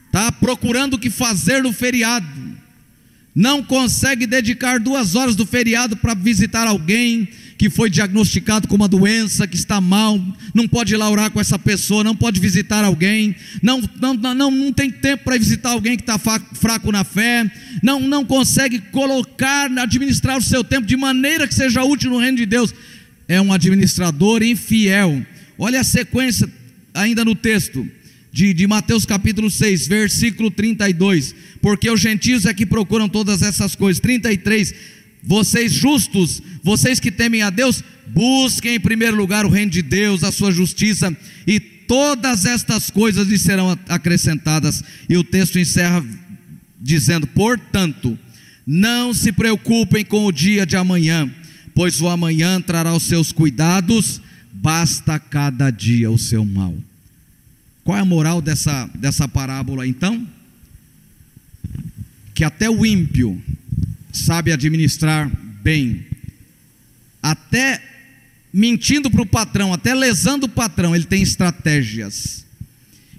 [0.07, 2.60] Está procurando o que fazer no feriado.
[3.35, 8.89] Não consegue dedicar duas horas do feriado para visitar alguém, que foi diagnosticado com uma
[8.89, 10.19] doença, que está mal,
[10.55, 14.51] não pode ir lá orar com essa pessoa, não pode visitar alguém, não, não, não,
[14.51, 17.51] não tem tempo para visitar alguém que está fraco na fé,
[17.83, 22.39] não, não consegue colocar, administrar o seu tempo de maneira que seja útil no reino
[22.39, 22.75] de Deus,
[23.29, 25.25] é um administrador infiel.
[25.59, 26.49] Olha a sequência
[26.95, 27.87] ainda no texto.
[28.33, 33.75] De, de, Mateus capítulo 6, versículo 32, porque os gentios é que procuram todas essas
[33.75, 34.01] coisas.
[34.01, 34.73] 33,
[35.23, 40.23] vocês justos, vocês que temem a Deus, busquem em primeiro lugar o reino de Deus,
[40.23, 41.17] a sua justiça,
[41.47, 44.85] e todas estas coisas lhes serão acrescentadas.
[45.09, 46.05] E o texto encerra
[46.81, 48.17] dizendo: portanto,
[48.67, 51.29] não se preocupem com o dia de amanhã,
[51.75, 54.21] pois o amanhã trará os seus cuidados,
[54.53, 56.77] basta cada dia o seu mal.
[57.85, 60.27] Qual é a moral dessa, dessa parábola então?
[62.35, 63.43] Que até o ímpio
[64.13, 65.31] sabe administrar
[65.63, 66.07] bem,
[67.23, 67.83] até
[68.53, 72.45] mentindo para o patrão, até lesando o patrão, ele tem estratégias.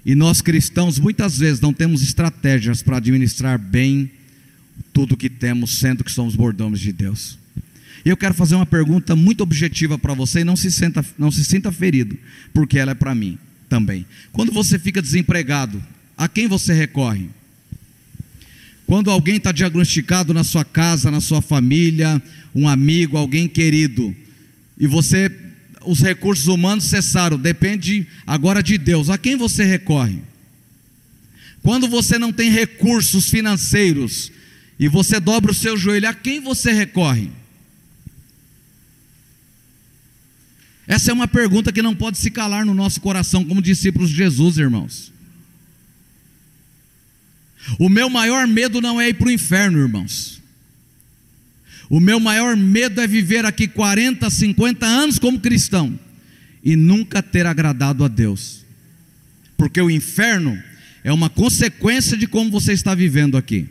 [0.04, 4.10] E nós cristãos muitas vezes não temos estratégias para administrar bem
[4.92, 7.38] tudo que temos, sendo que somos bordões de Deus.
[8.04, 11.30] E eu quero fazer uma pergunta muito objetiva para você e não se, senta, não
[11.30, 12.18] se sinta ferido,
[12.52, 13.38] porque ela é para mim
[13.72, 14.04] também.
[14.32, 15.82] Quando você fica desempregado,
[16.14, 17.30] a quem você recorre?
[18.86, 22.22] Quando alguém está diagnosticado na sua casa, na sua família,
[22.54, 24.14] um amigo, alguém querido,
[24.78, 25.34] e você,
[25.86, 30.18] os recursos humanos cessaram, depende agora de Deus, a quem você recorre?
[31.62, 34.30] Quando você não tem recursos financeiros
[34.78, 37.30] e você dobra o seu joelho, a quem você recorre?
[40.86, 44.16] Essa é uma pergunta que não pode se calar no nosso coração, como discípulos de
[44.16, 45.12] Jesus, irmãos.
[47.78, 50.40] O meu maior medo não é ir para o inferno, irmãos.
[51.88, 55.98] O meu maior medo é viver aqui 40, 50 anos como cristão
[56.64, 58.64] e nunca ter agradado a Deus.
[59.56, 60.60] Porque o inferno
[61.04, 63.68] é uma consequência de como você está vivendo aqui.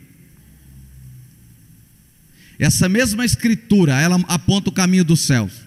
[2.58, 5.61] Essa mesma escritura, ela aponta o caminho dos céus.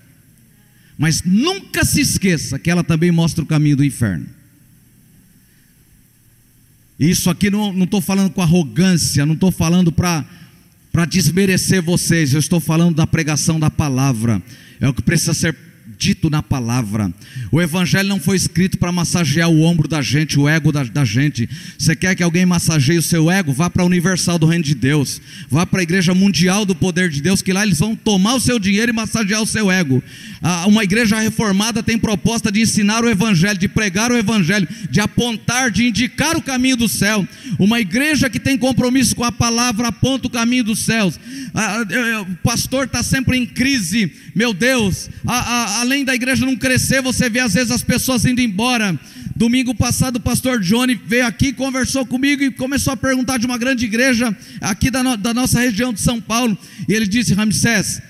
[0.97, 4.27] Mas nunca se esqueça que ela também mostra o caminho do inferno.
[6.97, 10.25] Isso aqui não estou falando com arrogância, não estou falando para
[11.09, 14.41] desmerecer vocês, eu estou falando da pregação da palavra.
[14.79, 15.53] É o que precisa ser
[15.97, 17.13] dito na palavra.
[17.51, 21.05] O Evangelho não foi escrito para massagear o ombro da gente, o ego da, da
[21.05, 21.49] gente.
[21.77, 23.53] Você quer que alguém massageie o seu ego?
[23.53, 27.09] Vá para a Universal do Reino de Deus, vá para a Igreja Mundial do Poder
[27.09, 30.03] de Deus, que lá eles vão tomar o seu dinheiro e massagear o seu ego.
[30.41, 34.99] Ah, uma igreja reformada tem proposta de ensinar o Evangelho, de pregar o Evangelho, de
[34.99, 37.27] apontar, de indicar o caminho do céu.
[37.57, 41.19] Uma igreja que tem compromisso com a palavra aponta o caminho dos céus.
[41.53, 41.83] Ah,
[42.21, 45.09] o pastor está sempre em crise, meu Deus.
[45.25, 48.99] A, a, além da igreja não crescer, você vê às vezes as pessoas indo embora.
[49.35, 53.57] Domingo passado, o pastor Johnny veio aqui, conversou comigo e começou a perguntar de uma
[53.57, 56.57] grande igreja aqui da, no, da nossa região de São Paulo.
[56.87, 58.01] E ele disse: Ramsés,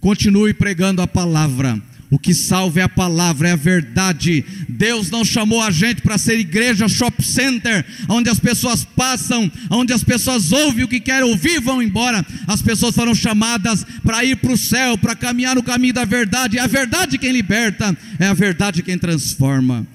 [0.00, 1.80] continue pregando a palavra.
[2.12, 4.44] O que salva é a palavra, é a verdade.
[4.68, 9.94] Deus não chamou a gente para ser igreja shop center, onde as pessoas passam, onde
[9.94, 12.22] as pessoas ouvem o que querem ouvir e vão embora.
[12.46, 16.58] As pessoas foram chamadas para ir para o céu, para caminhar no caminho da verdade.
[16.58, 19.86] É a verdade quem liberta, é a verdade quem transforma.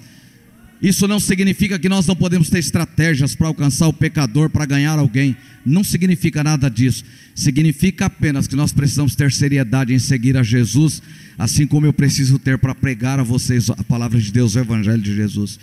[0.82, 5.00] Isso não significa que nós não podemos ter estratégias para alcançar o pecador, para ganhar
[5.00, 5.36] alguém.
[5.66, 7.04] Não significa nada disso.
[7.34, 11.02] Significa apenas que nós precisamos ter seriedade em seguir a Jesus,
[11.38, 15.02] assim como eu preciso ter para pregar a vocês a palavra de Deus, o Evangelho
[15.02, 15.60] de Jesus.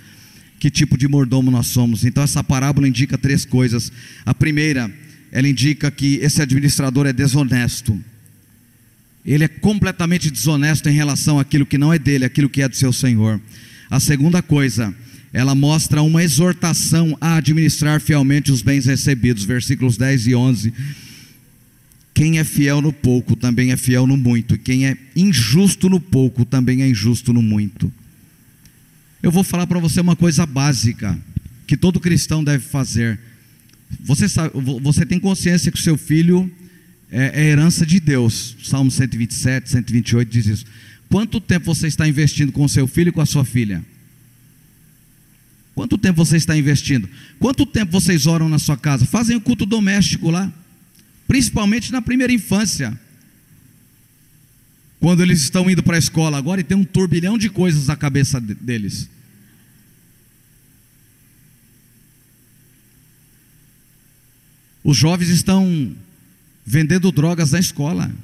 [0.58, 2.04] que tipo de mordomo nós somos.
[2.04, 3.92] Então essa parábola indica três coisas.
[4.24, 4.90] A primeira,
[5.30, 8.02] ela indica que esse administrador é desonesto.
[9.26, 12.76] Ele é completamente desonesto em relação àquilo que não é dele, aquilo que é do
[12.76, 13.40] seu Senhor.
[13.90, 14.94] A segunda coisa,
[15.35, 20.72] ela mostra uma exortação a administrar fielmente os bens recebidos, versículos 10 e 11.
[22.14, 26.45] Quem é fiel no pouco também é fiel no muito, quem é injusto no pouco
[26.45, 27.93] também é injusto no muito.
[29.20, 31.18] Eu vou falar para você uma coisa básica
[31.66, 33.18] que todo cristão deve fazer.
[34.05, 36.49] Você, sabe, você tem consciência que o seu filho
[37.11, 38.57] é, é herança de Deus.
[38.62, 40.64] Salmo 127, 128 diz isso.
[41.09, 43.82] Quanto tempo você está investindo com o seu filho e com a sua filha?
[45.75, 47.09] Quanto tempo você está investindo?
[47.41, 49.05] Quanto tempo vocês oram na sua casa?
[49.05, 50.53] Fazem o culto doméstico lá,
[51.27, 52.99] principalmente na primeira infância.
[55.01, 57.97] Quando eles estão indo para a escola agora e tem um turbilhão de coisas na
[57.97, 59.09] cabeça deles.
[64.85, 65.95] Os jovens estão
[66.64, 68.14] vendendo drogas na escola.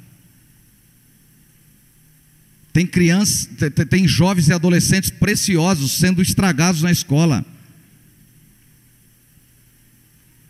[2.73, 3.49] Tem crianças,
[3.89, 7.45] tem jovens e adolescentes preciosos sendo estragados na escola.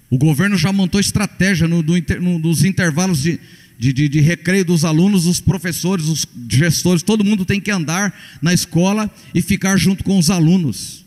[0.09, 3.39] O governo já montou estratégia no, no, nos intervalos de,
[3.80, 8.13] de, de, de, recreio dos alunos, os professores, os gestores, todo mundo tem que andar
[8.41, 11.01] na escola e ficar junto com os alunos.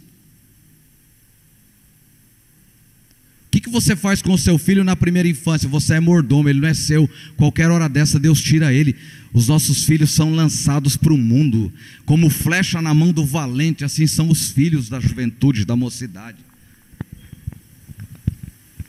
[3.54, 5.68] Que, que você faz com o seu filho na primeira infância?
[5.68, 7.08] Você é mordomo, ele não é seu.
[7.36, 8.96] Qualquer hora dessa, Deus tira ele.
[9.32, 11.72] Os nossos filhos são lançados para o mundo,
[12.04, 16.38] como flecha na mão do valente, assim são os filhos da juventude, da mocidade.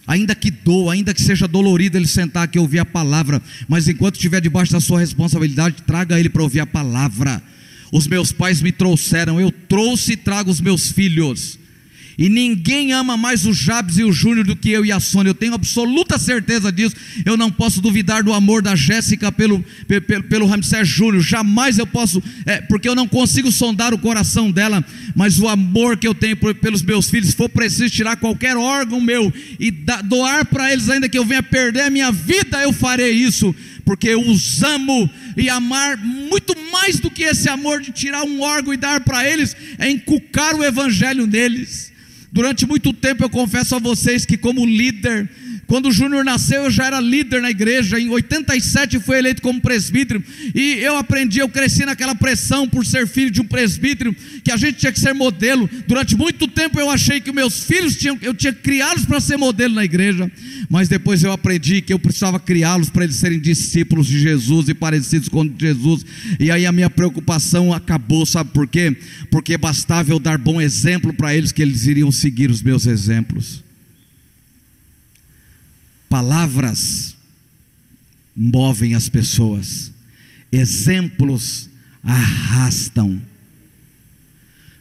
[0.08, 3.88] Ainda que doa, ainda que seja dolorido ele sentar aqui e ouvir a palavra, mas
[3.88, 7.42] enquanto estiver debaixo da sua responsabilidade, traga ele para ouvir a palavra.
[7.92, 11.60] Os meus pais me trouxeram, eu trouxe e trago os meus filhos.
[12.18, 15.32] E ninguém ama mais o Jabes e o Júnior do que eu e a Sônia.
[15.32, 16.96] Eu tenho absoluta certeza disso.
[17.26, 21.22] Eu não posso duvidar do amor da Jéssica pelo, pelo, pelo Ramsés Júnior.
[21.22, 24.84] Jamais eu posso, é, porque eu não consigo sondar o coração dela.
[25.14, 28.56] Mas o amor que eu tenho por, pelos meus filhos, se for preciso tirar qualquer
[28.56, 32.62] órgão meu e da, doar para eles, ainda que eu venha perder a minha vida,
[32.62, 33.54] eu farei isso.
[33.84, 38.42] Porque eu os amo e amar muito mais do que esse amor de tirar um
[38.42, 41.94] órgão e dar para eles, é encucar o evangelho neles.
[42.36, 45.30] Durante muito tempo eu confesso a vocês que, como líder,
[45.68, 48.00] quando o Júnior nasceu, eu já era líder na igreja.
[48.00, 50.24] Em 87 fui eleito como presbítero.
[50.54, 54.58] E eu aprendi, eu cresci naquela pressão por ser filho de um presbítero, que a
[54.58, 55.68] gente tinha que ser modelo.
[55.88, 59.38] Durante muito tempo eu achei que meus filhos tinham, eu tinha que criá-los para ser
[59.38, 60.32] modelo na igreja.
[60.70, 64.74] Mas depois eu aprendi que eu precisava criá-los para eles serem discípulos de Jesus e
[64.74, 66.06] parecidos com Jesus.
[66.40, 68.96] E aí a minha preocupação acabou, sabe por quê?
[69.32, 73.65] Porque bastava eu dar bom exemplo para eles que eles iriam seguir os meus exemplos.
[76.10, 77.16] Palavras
[78.36, 79.92] movem as pessoas,
[80.52, 81.70] exemplos
[82.04, 83.22] arrastam.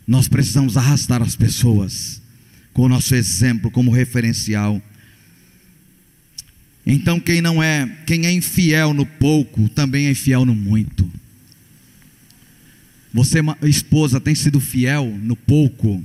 [0.06, 2.20] Nós precisamos arrastar as pessoas
[2.72, 4.82] com o nosso exemplo como referencial.
[6.84, 11.10] Então quem não é, quem é infiel no pouco, também é infiel no muito.
[13.14, 16.04] Você, esposa, tem sido fiel no pouco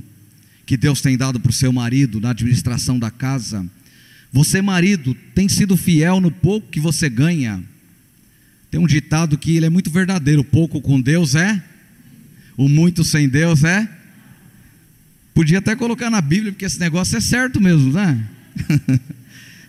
[0.64, 3.68] que Deus tem dado para o seu marido na administração da casa?
[4.32, 7.62] Você, marido, tem sido fiel no pouco que você ganha?
[8.70, 11.62] Tem um ditado que ele é muito verdadeiro: pouco com Deus é,
[12.56, 13.88] o muito sem Deus é.
[15.34, 18.28] Podia até colocar na Bíblia, porque esse negócio é certo mesmo, né?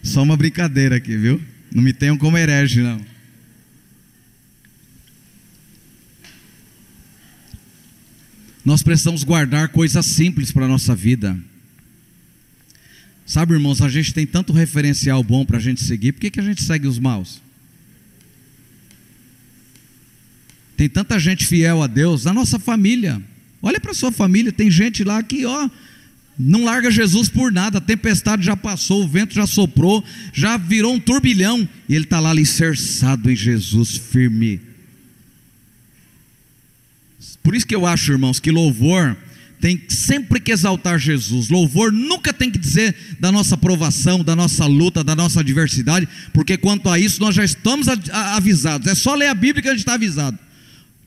[0.03, 1.41] Só uma brincadeira aqui, viu?
[1.73, 2.99] Não me tenham como herege, não.
[8.63, 11.37] Nós precisamos guardar coisas simples para a nossa vida.
[13.31, 16.39] Sabe, irmãos, a gente tem tanto referencial bom para a gente seguir, por que, que
[16.41, 17.41] a gente segue os maus?
[20.75, 23.21] Tem tanta gente fiel a Deus na nossa família.
[23.61, 25.69] Olha para a sua família, tem gente lá que, ó,
[26.37, 30.03] não larga Jesus por nada, a tempestade já passou, o vento já soprou,
[30.33, 34.59] já virou um turbilhão, e ele está lá alicerçado em Jesus, firme.
[37.41, 39.15] Por isso que eu acho, irmãos, que louvor
[39.61, 41.49] tem sempre que exaltar Jesus.
[41.49, 46.57] Louvor nunca tem que dizer da nossa provação, da nossa luta, da nossa adversidade, porque
[46.57, 48.87] quanto a isso nós já estamos avisados.
[48.87, 50.37] É só ler a Bíblia que a gente está avisado.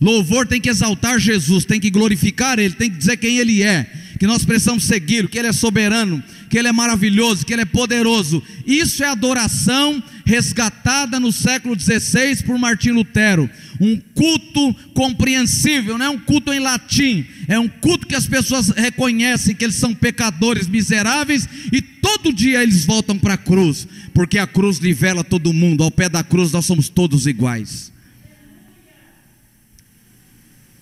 [0.01, 3.91] Louvor tem que exaltar Jesus, tem que glorificar Ele, tem que dizer quem Ele é,
[4.19, 7.67] que nós precisamos seguir, que Ele é soberano, que Ele é maravilhoso, que Ele é
[7.67, 8.43] poderoso.
[8.67, 13.49] Isso é adoração resgatada no século XVI por Martim Lutero,
[13.81, 18.71] um culto compreensível, não é um culto em latim, é um culto que as pessoas
[18.71, 24.39] reconhecem que eles são pecadores miseráveis e todo dia eles voltam para a cruz, porque
[24.39, 27.94] a cruz nivela todo mundo, ao pé da cruz nós somos todos iguais.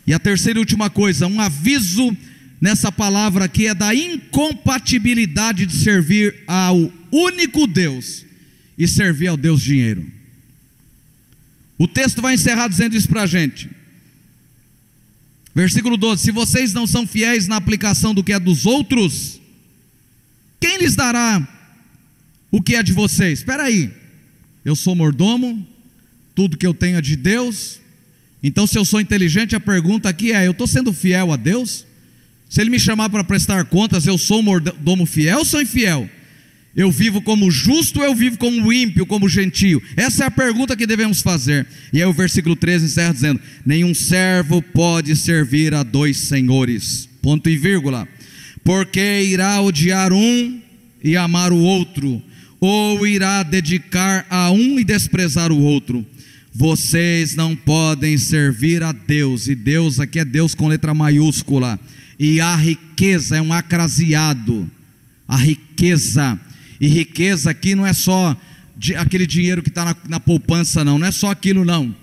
[0.07, 2.16] E a terceira e última coisa, um aviso
[2.61, 8.24] nessa palavra aqui é da incompatibilidade de servir ao único Deus
[8.76, 10.07] e servir ao Deus dinheiro.
[11.78, 13.68] O texto vai encerrar dizendo isso para a gente.
[15.55, 19.40] Versículo 12: Se vocês não são fiéis na aplicação do que é dos outros,
[20.61, 21.46] quem lhes dará
[22.50, 23.40] o que é de vocês?
[23.40, 23.90] Espera aí,
[24.64, 25.66] eu sou mordomo,
[26.34, 27.80] tudo que eu tenho é de Deus,
[28.43, 31.86] então, se eu sou inteligente, a pergunta aqui é: eu estou sendo fiel a Deus?
[32.49, 36.09] Se Ele me chamar para prestar contas, eu sou mordomo fiel ou sou infiel?
[36.74, 39.82] Eu vivo como justo ou eu vivo como ímpio, como gentio?
[39.95, 41.66] Essa é a pergunta que devemos fazer.
[41.93, 47.09] E aí o versículo 13 encerra dizendo: Nenhum servo pode servir a dois senhores.
[47.20, 48.09] Ponto e vírgula.
[48.64, 50.61] Porque irá odiar um
[51.05, 52.22] e amar o outro,
[52.61, 56.07] ou irá dedicar a um e desprezar o outro.
[56.55, 61.80] Vocês não podem servir a Deus, e Deus aqui é Deus com letra maiúscula,
[62.18, 64.70] e a riqueza é um acraseado,
[65.26, 66.38] a riqueza,
[66.78, 68.36] e riqueza aqui não é só
[68.98, 71.94] aquele dinheiro que está na, na poupança, não, não é só aquilo, não,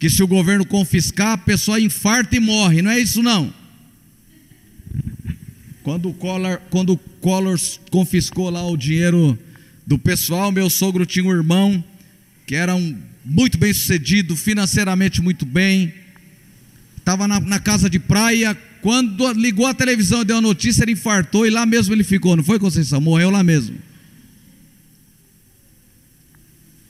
[0.00, 3.54] que se o governo confiscar, a pessoa infarta e morre, não é isso, não.
[5.84, 7.58] Quando o Collor, quando o Collor
[7.90, 9.38] confiscou lá o dinheiro
[9.86, 11.82] do pessoal, meu sogro tinha um irmão
[12.44, 15.92] que era um muito bem sucedido, financeiramente muito bem,
[16.96, 20.92] estava na, na, casa de praia, quando ligou a televisão e deu a notícia, ele
[20.92, 23.00] infartou e lá mesmo ele ficou, não foi Conceição?
[23.00, 23.76] Morreu lá mesmo.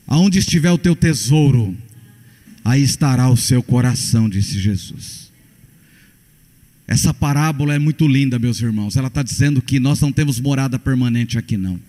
[0.07, 1.76] Aonde estiver o teu tesouro,
[2.64, 5.30] aí estará o seu coração, disse Jesus.
[6.87, 8.97] Essa parábola é muito linda, meus irmãos.
[8.97, 11.80] Ela está dizendo que nós não temos morada permanente aqui, não.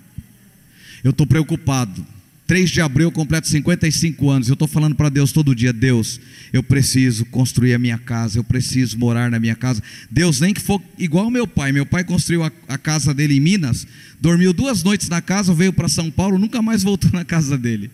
[1.03, 2.05] Eu estou preocupado
[2.53, 4.47] 3 de abril eu completo 55 anos.
[4.47, 6.21] Eu estou falando para Deus todo dia: Deus,
[6.53, 9.81] eu preciso construir a minha casa, eu preciso morar na minha casa.
[10.11, 11.71] Deus, nem que for igual meu pai.
[11.71, 13.87] Meu pai construiu a, a casa dele em Minas,
[14.21, 17.89] dormiu duas noites na casa, veio para São Paulo, nunca mais voltou na casa dele.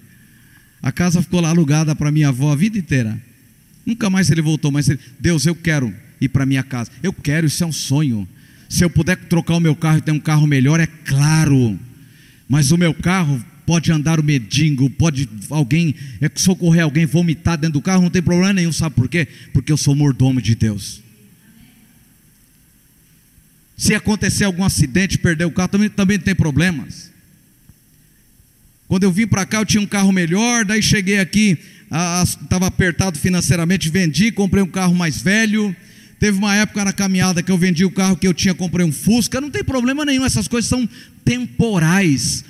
[0.82, 3.18] A casa ficou lá alugada para minha avó a vida inteira.
[3.86, 6.92] Nunca mais ele voltou, mas ele, Deus, eu quero ir para minha casa.
[7.02, 8.28] Eu quero, isso é um sonho.
[8.68, 11.80] Se eu puder trocar o meu carro e ter um carro melhor, é claro.
[12.50, 17.74] Mas o meu carro pode andar o medingo, pode alguém é, socorrer alguém, vomitar dentro
[17.74, 19.28] do carro, não tem problema nenhum, sabe por quê?
[19.54, 21.04] Porque eu sou mordomo de Deus.
[23.78, 27.12] Se acontecer algum acidente, perder o carro, também, também tem problemas.
[28.88, 31.56] Quando eu vim para cá, eu tinha um carro melhor, daí cheguei aqui,
[32.24, 35.76] estava apertado financeiramente, vendi, comprei um carro mais velho.
[36.20, 38.92] Teve uma época na caminhada que eu vendi o carro que eu tinha, comprei um
[38.92, 39.40] Fusca.
[39.40, 40.90] Não tem problema nenhum, essas coisas são
[41.24, 42.44] temporais.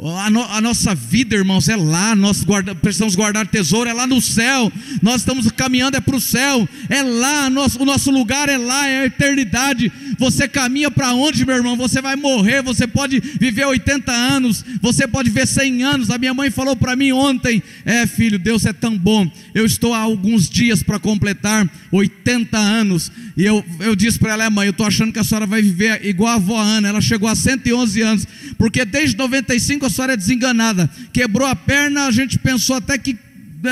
[0.00, 2.16] A, no, a, nossa vida, irmãos, é lá.
[2.16, 4.72] Nós guarda, precisamos guardar tesouro, é lá no céu.
[5.00, 7.48] Nós estamos caminhando, é para o céu, é lá.
[7.48, 9.92] Nosso, o nosso lugar é lá, é a eternidade.
[10.18, 11.76] Você caminha para onde, meu irmão?
[11.76, 12.62] Você vai morrer.
[12.62, 16.10] Você pode viver 80 anos, você pode viver 100 anos.
[16.10, 19.30] A minha mãe falou para mim ontem: É, filho, Deus é tão bom.
[19.54, 23.10] Eu estou há alguns dias para completar 80 anos.
[23.36, 25.62] E eu, eu disse para ela: é, Mãe, eu estou achando que a senhora vai
[25.62, 26.88] viver igual a avó Ana.
[26.88, 30.90] Ela chegou a 111 anos, porque desde 95 a senhora é desenganada.
[31.12, 33.16] Quebrou a perna, a gente pensou até que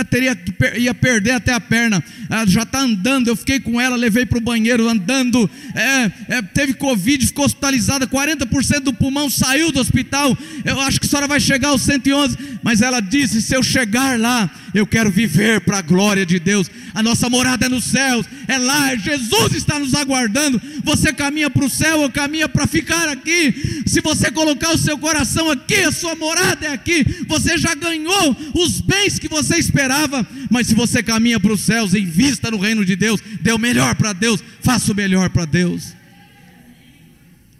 [0.09, 0.37] teria
[0.77, 2.03] ia perder até a perna.
[2.31, 3.29] Ela já está andando.
[3.29, 5.49] Eu fiquei com ela, levei para o banheiro andando.
[5.75, 8.07] É, é, teve Covid, ficou hospitalizada.
[8.07, 10.37] 40% do pulmão saiu do hospital.
[10.65, 12.37] Eu acho que a senhora vai chegar aos 111.
[12.63, 16.71] Mas ela disse: se eu chegar lá, eu quero viver para a glória de Deus.
[16.95, 18.95] A nossa morada é nos céus, é lá.
[18.97, 20.61] Jesus está nos aguardando.
[20.85, 23.83] Você caminha para o céu ou caminha para ficar aqui.
[23.87, 27.05] Se você colocar o seu coração aqui, a sua morada é aqui.
[27.29, 31.61] Você já ganhou os bens que você esperava esperava, mas se você caminha para os
[31.61, 35.45] céus, invista no reino de Deus, dê o melhor para Deus, faça o melhor para
[35.45, 35.95] Deus.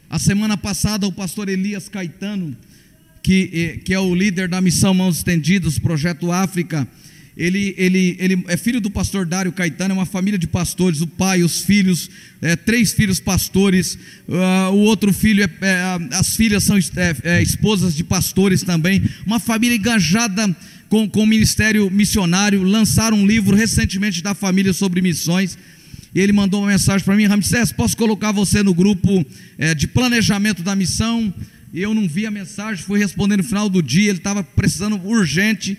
[0.09, 2.57] A semana passada, o pastor Elias Caetano,
[3.23, 6.89] que, eh, que é o líder da missão Mãos Estendidas, projeto África,
[7.37, 11.07] ele, ele, ele é filho do pastor Dário Caetano, é uma família de pastores, o
[11.07, 12.11] pai, os filhos,
[12.43, 13.97] é, três filhos pastores,
[14.29, 19.03] uh, o outro filho, é, é, as filhas são é, é, esposas de pastores também,
[19.25, 20.55] uma família engajada
[20.91, 25.57] com, com o ministério missionário, lançaram um livro recentemente da família sobre missões.
[26.15, 29.25] E ele mandou uma mensagem para mim: Ramsés, posso colocar você no grupo
[29.57, 31.33] é, de planejamento da missão?
[31.73, 34.11] E eu não vi a mensagem, fui responder no final do dia.
[34.11, 35.79] Ele estava precisando urgente.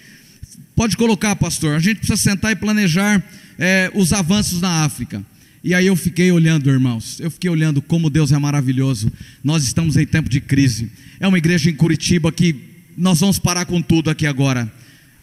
[0.76, 1.76] Pode colocar, pastor.
[1.76, 3.24] A gente precisa sentar e planejar
[3.60, 5.24] é, os avanços na África.
[5.64, 7.20] E aí eu fiquei olhando, irmãos.
[7.20, 9.12] Eu fiquei olhando como Deus é maravilhoso.
[9.44, 10.92] Nós estamos em tempo de crise.
[11.20, 12.56] É uma igreja em Curitiba que
[12.98, 14.72] nós vamos parar com tudo aqui agora.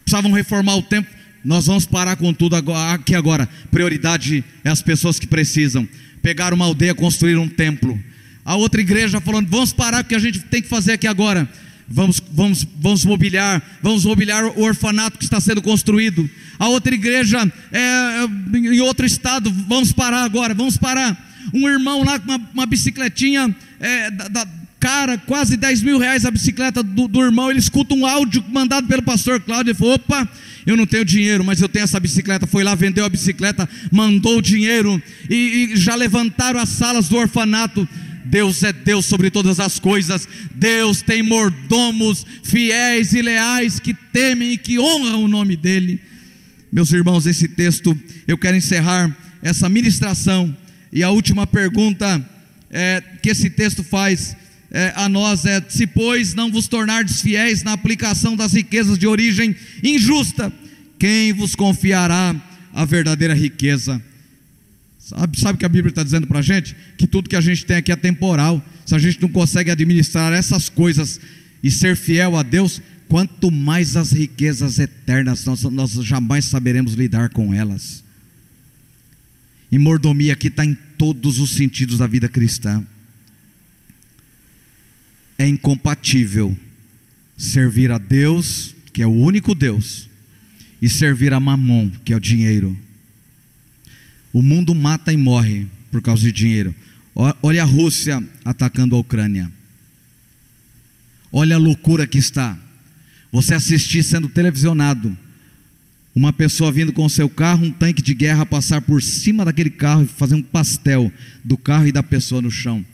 [0.05, 1.11] Precisavam reformar o templo.
[1.43, 3.47] Nós vamos parar com tudo aqui agora.
[3.69, 5.87] Prioridade é as pessoas que precisam.
[6.21, 8.01] Pegar uma aldeia, construir um templo.
[8.45, 11.47] A outra igreja falando: vamos parar porque a gente tem que fazer aqui agora.
[11.87, 16.29] Vamos, vamos, vamos mobiliar, vamos mobiliar o orfanato que está sendo construído.
[16.57, 21.17] A outra igreja é, em outro estado, vamos parar agora, vamos parar.
[21.53, 24.47] Um irmão lá com uma, uma bicicletinha é, da, da,
[24.79, 27.49] cara, quase 10 mil reais a bicicleta do, do, irmão.
[27.49, 29.71] Ele escuta um áudio mandado pelo pastor Cláudio.
[29.71, 30.27] Ele falou: opa,
[30.65, 32.47] eu não tenho dinheiro, mas eu tenho essa bicicleta.
[32.47, 37.17] Foi lá, vendeu a bicicleta, mandou o dinheiro e, e já levantaram as salas do
[37.17, 37.87] orfanato.
[38.25, 40.27] Deus é Deus sobre todas as coisas.
[40.53, 45.99] Deus tem mordomos fiéis e leais que temem e que honram o nome dEle.
[46.71, 47.97] Meus irmãos, esse texto,
[48.27, 50.55] eu quero encerrar essa ministração.
[50.91, 52.23] E a última pergunta
[52.69, 54.35] é, que esse texto faz
[54.71, 59.05] é, a nós é: se, pois, não vos tornardes fiéis na aplicação das riquezas de
[59.05, 60.51] origem injusta,
[60.97, 62.35] quem vos confiará
[62.73, 64.01] a verdadeira riqueza?
[65.03, 66.75] Sabe, sabe o que a Bíblia está dizendo para a gente?
[66.97, 68.63] Que tudo que a gente tem aqui é temporal.
[68.85, 71.19] Se a gente não consegue administrar essas coisas
[71.63, 77.29] e ser fiel a Deus, quanto mais as riquezas eternas, nós, nós jamais saberemos lidar
[77.29, 78.03] com elas.
[79.71, 82.85] E mordomia aqui está em todos os sentidos da vida cristã.
[85.37, 86.55] É incompatível
[87.35, 90.07] servir a Deus, que é o único Deus,
[90.79, 92.77] e servir a Mamon, que é o dinheiro.
[94.33, 96.73] O mundo mata e morre por causa de dinheiro.
[97.41, 99.51] Olha a Rússia atacando a Ucrânia.
[101.31, 102.57] Olha a loucura que está.
[103.31, 105.15] Você assistir sendo televisionado.
[106.13, 110.03] Uma pessoa vindo com seu carro, um tanque de guerra passar por cima daquele carro
[110.03, 111.11] e fazer um pastel
[111.43, 112.85] do carro e da pessoa no chão.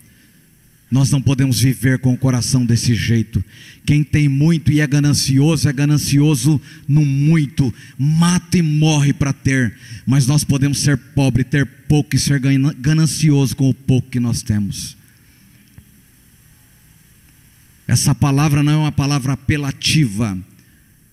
[0.89, 3.43] Nós não podemos viver com o coração desse jeito.
[3.85, 9.75] Quem tem muito e é ganancioso, é ganancioso no muito, mata e morre para ter.
[10.05, 14.41] Mas nós podemos ser pobre, ter pouco e ser ganancioso com o pouco que nós
[14.41, 14.95] temos.
[17.85, 20.37] Essa palavra não é uma palavra apelativa.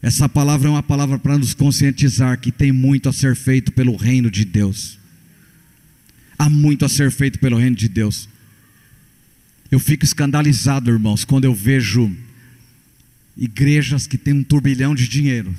[0.00, 3.96] Essa palavra é uma palavra para nos conscientizar que tem muito a ser feito pelo
[3.96, 4.98] reino de Deus.
[6.38, 8.28] Há muito a ser feito pelo reino de Deus.
[9.74, 12.16] Eu fico escandalizado, irmãos, quando eu vejo
[13.36, 15.52] igrejas que têm um turbilhão de dinheiro,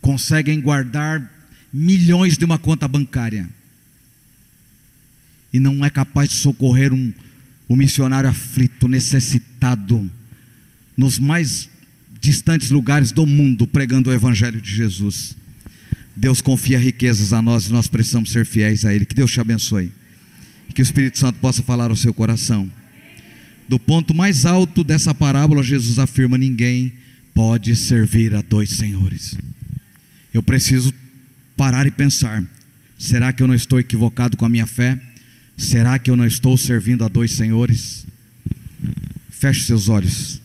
[0.00, 1.28] conseguem guardar
[1.72, 3.50] milhões de uma conta bancária
[5.52, 7.12] e não é capaz de socorrer um,
[7.68, 10.08] um missionário aflito, necessitado,
[10.96, 11.68] nos mais
[12.20, 15.36] distantes lugares do mundo, pregando o Evangelho de Jesus.
[16.14, 19.04] Deus confia riquezas a nós e nós precisamos ser fiéis a Ele.
[19.04, 19.90] Que Deus te abençoe.
[20.74, 22.70] Que o Espírito Santo possa falar ao seu coração.
[23.68, 26.92] Do ponto mais alto dessa parábola, Jesus afirma: ninguém
[27.32, 29.36] pode servir a dois senhores.
[30.32, 30.92] Eu preciso
[31.56, 32.44] parar e pensar:
[32.98, 35.00] será que eu não estou equivocado com a minha fé?
[35.56, 38.04] Será que eu não estou servindo a dois senhores?
[39.30, 40.43] Feche seus olhos.